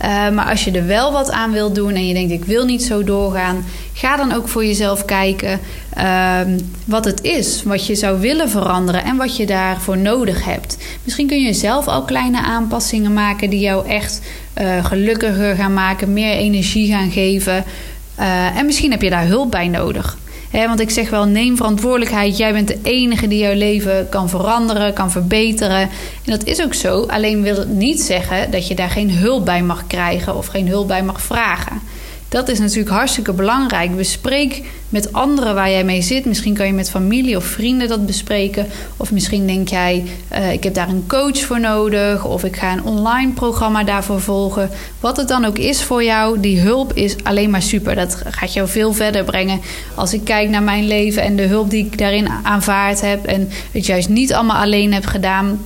Uh, 0.03 0.31
maar 0.31 0.47
als 0.51 0.65
je 0.65 0.71
er 0.71 0.87
wel 0.87 1.13
wat 1.13 1.31
aan 1.31 1.53
wil 1.53 1.73
doen 1.73 1.95
en 1.95 2.07
je 2.07 2.15
denkt 2.15 2.33
ik 2.33 2.45
wil 2.45 2.65
niet 2.65 2.83
zo 2.83 3.05
doorgaan, 3.05 3.65
ga 3.93 4.17
dan 4.17 4.33
ook 4.33 4.49
voor 4.49 4.65
jezelf 4.65 5.05
kijken 5.05 5.61
uh, 5.99 6.41
wat 6.85 7.05
het 7.05 7.23
is, 7.23 7.63
wat 7.63 7.87
je 7.87 7.95
zou 7.95 8.21
willen 8.21 8.51
veranderen 8.51 9.05
en 9.05 9.17
wat 9.17 9.37
je 9.37 9.47
daarvoor 9.47 9.99
nodig 9.99 10.45
hebt. 10.45 10.79
Misschien 11.03 11.27
kun 11.27 11.43
je 11.43 11.53
zelf 11.53 11.87
al 11.87 12.03
kleine 12.03 12.43
aanpassingen 12.43 13.13
maken 13.13 13.51
die 13.51 13.61
jou 13.61 13.89
echt 13.89 14.21
uh, 14.61 14.85
gelukkiger 14.85 15.55
gaan 15.55 15.75
maken, 15.75 16.13
meer 16.13 16.37
energie 16.37 16.93
gaan 16.93 17.11
geven. 17.11 17.65
Uh, 18.21 18.57
en 18.57 18.67
misschien 18.67 18.91
heb 18.91 19.03
je 19.03 19.11
daar 19.11 19.27
hulp 19.27 19.51
bij 19.51 19.69
nodig 19.69 20.17
want 20.63 20.81
ik 20.81 20.91
zeg 20.91 21.11
wel, 21.11 21.25
neem 21.25 21.57
verantwoordelijkheid. 21.57 22.37
Jij 22.37 22.53
bent 22.53 22.69
de 22.69 22.79
enige 22.83 23.29
die 23.29 23.39
jouw 23.39 23.55
leven 23.55 24.09
kan 24.09 24.29
veranderen, 24.29 24.93
kan 24.93 25.11
verbeteren. 25.11 25.81
En 25.81 25.91
dat 26.25 26.45
is 26.45 26.63
ook 26.63 26.75
zo. 26.75 27.03
Alleen 27.03 27.43
wil 27.43 27.57
het 27.57 27.69
niet 27.69 28.03
zeggen 28.03 28.51
dat 28.51 28.69
je 28.69 28.75
daar 28.75 28.91
geen 28.91 29.11
hulp 29.11 29.45
bij 29.45 29.63
mag 29.63 29.87
krijgen 29.87 30.37
of 30.37 30.47
geen 30.47 30.69
hulp 30.69 30.89
bij 30.89 31.03
mag 31.03 31.23
vragen. 31.23 31.81
Dat 32.29 32.49
is 32.49 32.59
natuurlijk 32.59 32.95
hartstikke 32.95 33.33
belangrijk. 33.33 33.97
Bespreek 33.97 34.63
met 34.95 35.13
anderen 35.13 35.55
waar 35.55 35.71
jij 35.71 35.85
mee 35.85 36.03
zit. 36.03 36.25
Misschien 36.25 36.55
kan 36.55 36.67
je 36.67 36.73
met 36.73 36.91
familie 36.91 37.37
of 37.37 37.45
vrienden 37.45 37.89
dat 37.89 38.07
bespreken. 38.07 38.67
Of 38.97 39.13
misschien 39.13 39.47
denk 39.47 39.69
jij, 39.69 40.05
uh, 40.33 40.53
ik 40.53 40.63
heb 40.65 40.75
daar 40.75 40.89
een 40.89 41.05
coach 41.07 41.39
voor 41.39 41.61
nodig. 41.61 42.25
Of 42.25 42.45
ik 42.45 42.57
ga 42.57 42.73
een 42.73 42.85
online 42.85 43.33
programma 43.33 43.85
daarvoor 43.85 44.21
volgen. 44.21 44.71
Wat 45.01 45.17
het 45.17 45.29
dan 45.29 45.45
ook 45.45 45.59
is 45.59 45.83
voor 45.83 46.05
jou, 46.05 46.41
die 46.41 46.61
hulp 46.61 46.93
is 46.93 47.17
alleen 47.23 47.51
maar 47.51 47.63
super. 47.63 47.95
Dat 47.95 48.23
gaat 48.29 48.53
jou 48.53 48.69
veel 48.69 48.93
verder 48.93 49.25
brengen. 49.25 49.61
Als 49.95 50.13
ik 50.13 50.25
kijk 50.25 50.49
naar 50.49 50.63
mijn 50.63 50.87
leven 50.87 51.23
en 51.23 51.37
de 51.37 51.47
hulp 51.47 51.71
die 51.71 51.87
ik 51.87 51.99
daarin 51.99 52.29
aanvaard 52.43 53.01
heb. 53.01 53.25
En 53.25 53.49
het 53.73 53.87
juist 53.87 54.09
niet 54.09 54.33
allemaal 54.33 54.63
alleen 54.63 54.93
heb 54.93 55.07
gedaan 55.07 55.59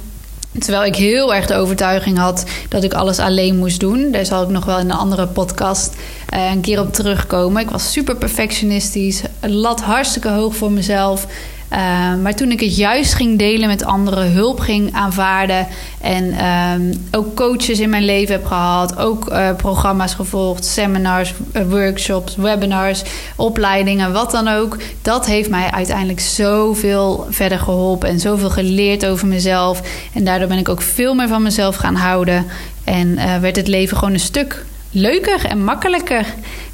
Terwijl 0.58 0.84
ik 0.84 0.96
heel 0.96 1.34
erg 1.34 1.46
de 1.46 1.54
overtuiging 1.54 2.18
had 2.18 2.44
dat 2.68 2.84
ik 2.84 2.92
alles 2.92 3.18
alleen 3.18 3.56
moest 3.56 3.80
doen. 3.80 4.10
Daar 4.10 4.26
zal 4.26 4.42
ik 4.42 4.48
nog 4.48 4.64
wel 4.64 4.78
in 4.78 4.90
een 4.90 4.96
andere 4.96 5.26
podcast 5.26 5.96
uh, 6.34 6.50
een 6.50 6.60
keer 6.60 6.80
op 6.80 6.92
terugkomen. 6.92 7.62
Ik 7.62 7.70
was 7.70 7.92
super 7.92 8.16
perfectionistisch, 8.16 9.22
lat 9.40 9.80
hartstikke 9.80 10.28
hoog 10.28 10.56
voor 10.56 10.72
mezelf. 10.72 11.26
Uh, 11.72 11.78
maar 12.22 12.34
toen 12.34 12.50
ik 12.50 12.60
het 12.60 12.76
juist 12.76 13.14
ging 13.14 13.38
delen 13.38 13.68
met 13.68 13.84
anderen, 13.84 14.32
hulp 14.32 14.60
ging 14.60 14.94
aanvaarden 14.94 15.66
en 16.00 16.24
uh, 16.24 16.94
ook 17.10 17.34
coaches 17.34 17.80
in 17.80 17.90
mijn 17.90 18.04
leven 18.04 18.34
heb 18.34 18.44
gehad, 18.44 18.98
ook 18.98 19.30
uh, 19.30 19.54
programma's 19.56 20.14
gevolgd, 20.14 20.64
seminars, 20.64 21.34
uh, 21.52 21.62
workshops, 21.62 22.36
webinars, 22.36 23.02
opleidingen, 23.36 24.12
wat 24.12 24.30
dan 24.30 24.48
ook. 24.48 24.76
Dat 25.02 25.26
heeft 25.26 25.50
mij 25.50 25.70
uiteindelijk 25.70 26.20
zoveel 26.20 27.26
verder 27.30 27.58
geholpen 27.58 28.08
en 28.08 28.20
zoveel 28.20 28.50
geleerd 28.50 29.06
over 29.06 29.26
mezelf. 29.26 29.82
En 30.14 30.24
daardoor 30.24 30.48
ben 30.48 30.58
ik 30.58 30.68
ook 30.68 30.82
veel 30.82 31.14
meer 31.14 31.28
van 31.28 31.42
mezelf 31.42 31.76
gaan 31.76 31.94
houden 31.94 32.46
en 32.84 33.40
werd 33.40 33.56
het 33.56 33.68
leven 33.68 33.96
gewoon 33.96 34.14
een 34.14 34.20
stuk 34.20 34.64
leuker 34.90 35.44
en 35.44 35.64
makkelijker. 35.64 36.26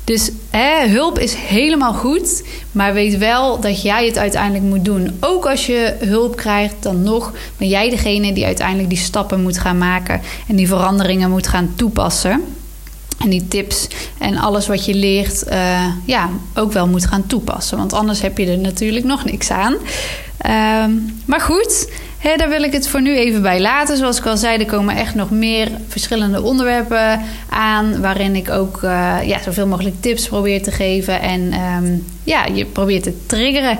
Dus 0.05 0.31
hulp 0.88 1.19
is 1.19 1.35
helemaal 1.35 1.93
goed, 1.93 2.45
maar 2.73 2.95
weet 2.95 3.19
wel 3.19 3.61
dat 3.61 3.83
jij 3.83 4.07
het 4.07 4.19
uiteindelijk 4.19 4.64
moet 4.64 4.85
doen. 4.85 5.17
Ook 5.21 5.47
als 5.47 5.67
je 5.67 5.97
hulp 5.99 6.37
krijgt, 6.37 6.75
dan 6.81 7.03
nog 7.03 7.33
ben 7.57 7.69
jij 7.69 7.90
degene 7.90 8.33
die 8.33 8.45
uiteindelijk 8.45 8.88
die 8.88 8.99
stappen 8.99 9.43
moet 9.43 9.59
gaan 9.59 9.79
maken 9.79 10.21
en 10.49 10.57
die 10.57 10.69
veranderingen 10.69 11.31
moet 11.31 11.47
gaan 11.47 11.73
toepassen. 11.77 12.45
En 13.19 13.31
die 13.31 13.49
tips 13.49 13.88
en 14.19 14.37
alles 14.37 14.67
wat 14.67 14.85
je 14.85 14.95
leert, 14.95 15.45
uh, 15.49 15.87
ja, 16.05 16.31
ook 16.55 16.73
wel 16.73 16.88
moet 16.88 17.07
gaan 17.07 17.27
toepassen. 17.27 17.79
Want 17.79 17.93
anders 17.93 18.21
heb 18.23 18.38
je 18.38 18.47
er 18.47 18.59
natuurlijk 18.59 19.05
nog 19.05 19.25
niks 19.25 19.51
aan. 19.51 19.73
Uh, 20.47 20.85
maar 21.25 21.40
goed, 21.40 21.88
Daar 22.25 22.49
wil 22.49 22.63
ik 22.63 22.73
het 22.73 22.89
voor 22.89 23.03
nu 23.03 23.17
even 23.17 23.43
bij 23.43 23.61
laten. 23.61 23.97
Zoals 23.97 24.19
ik 24.19 24.27
al 24.27 24.37
zei, 24.37 24.59
er 24.59 24.67
komen 24.67 24.97
echt 24.97 25.15
nog 25.15 25.31
meer 25.31 25.69
verschillende 25.89 26.43
onderwerpen 26.43 27.21
aan. 27.49 28.01
Waarin 28.01 28.37
ik 28.37 28.51
ook 28.51 28.83
uh, 28.83 29.17
ja, 29.25 29.43
zoveel 29.43 29.67
mogelijk 29.67 29.97
tips 30.01 30.29
probeer 30.29 30.63
te 30.63 30.71
geven. 30.71 31.21
En 31.21 31.55
um, 31.61 32.07
ja, 32.23 32.47
je 32.53 32.65
probeert 32.65 33.03
te 33.03 33.27
triggeren 33.27 33.79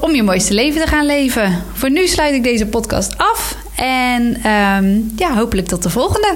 om 0.00 0.14
je 0.14 0.22
mooiste 0.22 0.54
leven 0.54 0.80
te 0.80 0.86
gaan 0.86 1.06
leven. 1.06 1.62
Voor 1.72 1.90
nu 1.90 2.06
sluit 2.06 2.34
ik 2.34 2.42
deze 2.42 2.66
podcast 2.66 3.18
af. 3.18 3.56
En 3.76 4.50
um, 4.50 5.12
ja, 5.16 5.34
hopelijk 5.34 5.68
tot 5.68 5.82
de 5.82 5.90
volgende. 5.90 6.34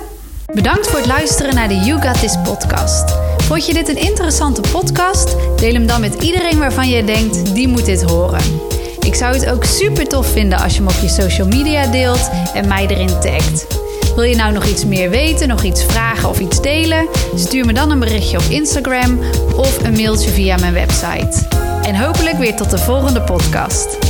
Bedankt 0.54 0.88
voor 0.88 0.98
het 0.98 1.08
luisteren 1.08 1.54
naar 1.54 1.68
de 1.68 1.76
You 1.76 2.02
Got 2.02 2.20
This 2.20 2.36
podcast. 2.44 3.14
Vond 3.36 3.66
je 3.66 3.74
dit 3.74 3.88
een 3.88 4.00
interessante 4.00 4.60
podcast? 4.72 5.36
Deel 5.56 5.72
hem 5.72 5.86
dan 5.86 6.00
met 6.00 6.22
iedereen 6.22 6.58
waarvan 6.58 6.88
je 6.88 7.04
denkt, 7.04 7.54
die 7.54 7.68
moet 7.68 7.84
dit 7.84 8.02
horen. 8.02 8.69
Ik 9.10 9.16
zou 9.16 9.34
het 9.34 9.46
ook 9.46 9.64
super 9.64 10.08
tof 10.08 10.26
vinden 10.26 10.58
als 10.58 10.72
je 10.72 10.78
hem 10.78 10.88
op 10.88 11.00
je 11.00 11.08
social 11.08 11.46
media 11.46 11.86
deelt 11.86 12.30
en 12.54 12.68
mij 12.68 12.86
erin 12.86 13.20
tagt. 13.20 13.66
Wil 14.14 14.24
je 14.24 14.36
nou 14.36 14.52
nog 14.52 14.64
iets 14.66 14.84
meer 14.84 15.10
weten, 15.10 15.48
nog 15.48 15.62
iets 15.62 15.84
vragen 15.84 16.28
of 16.28 16.40
iets 16.40 16.62
delen? 16.62 17.08
Stuur 17.34 17.66
me 17.66 17.72
dan 17.72 17.90
een 17.90 17.98
berichtje 17.98 18.38
op 18.38 18.44
Instagram 18.48 19.18
of 19.56 19.84
een 19.84 19.92
mailtje 19.92 20.30
via 20.30 20.56
mijn 20.56 20.72
website. 20.72 21.38
En 21.82 22.00
hopelijk 22.00 22.36
weer 22.36 22.56
tot 22.56 22.70
de 22.70 22.78
volgende 22.78 23.22
podcast. 23.22 24.09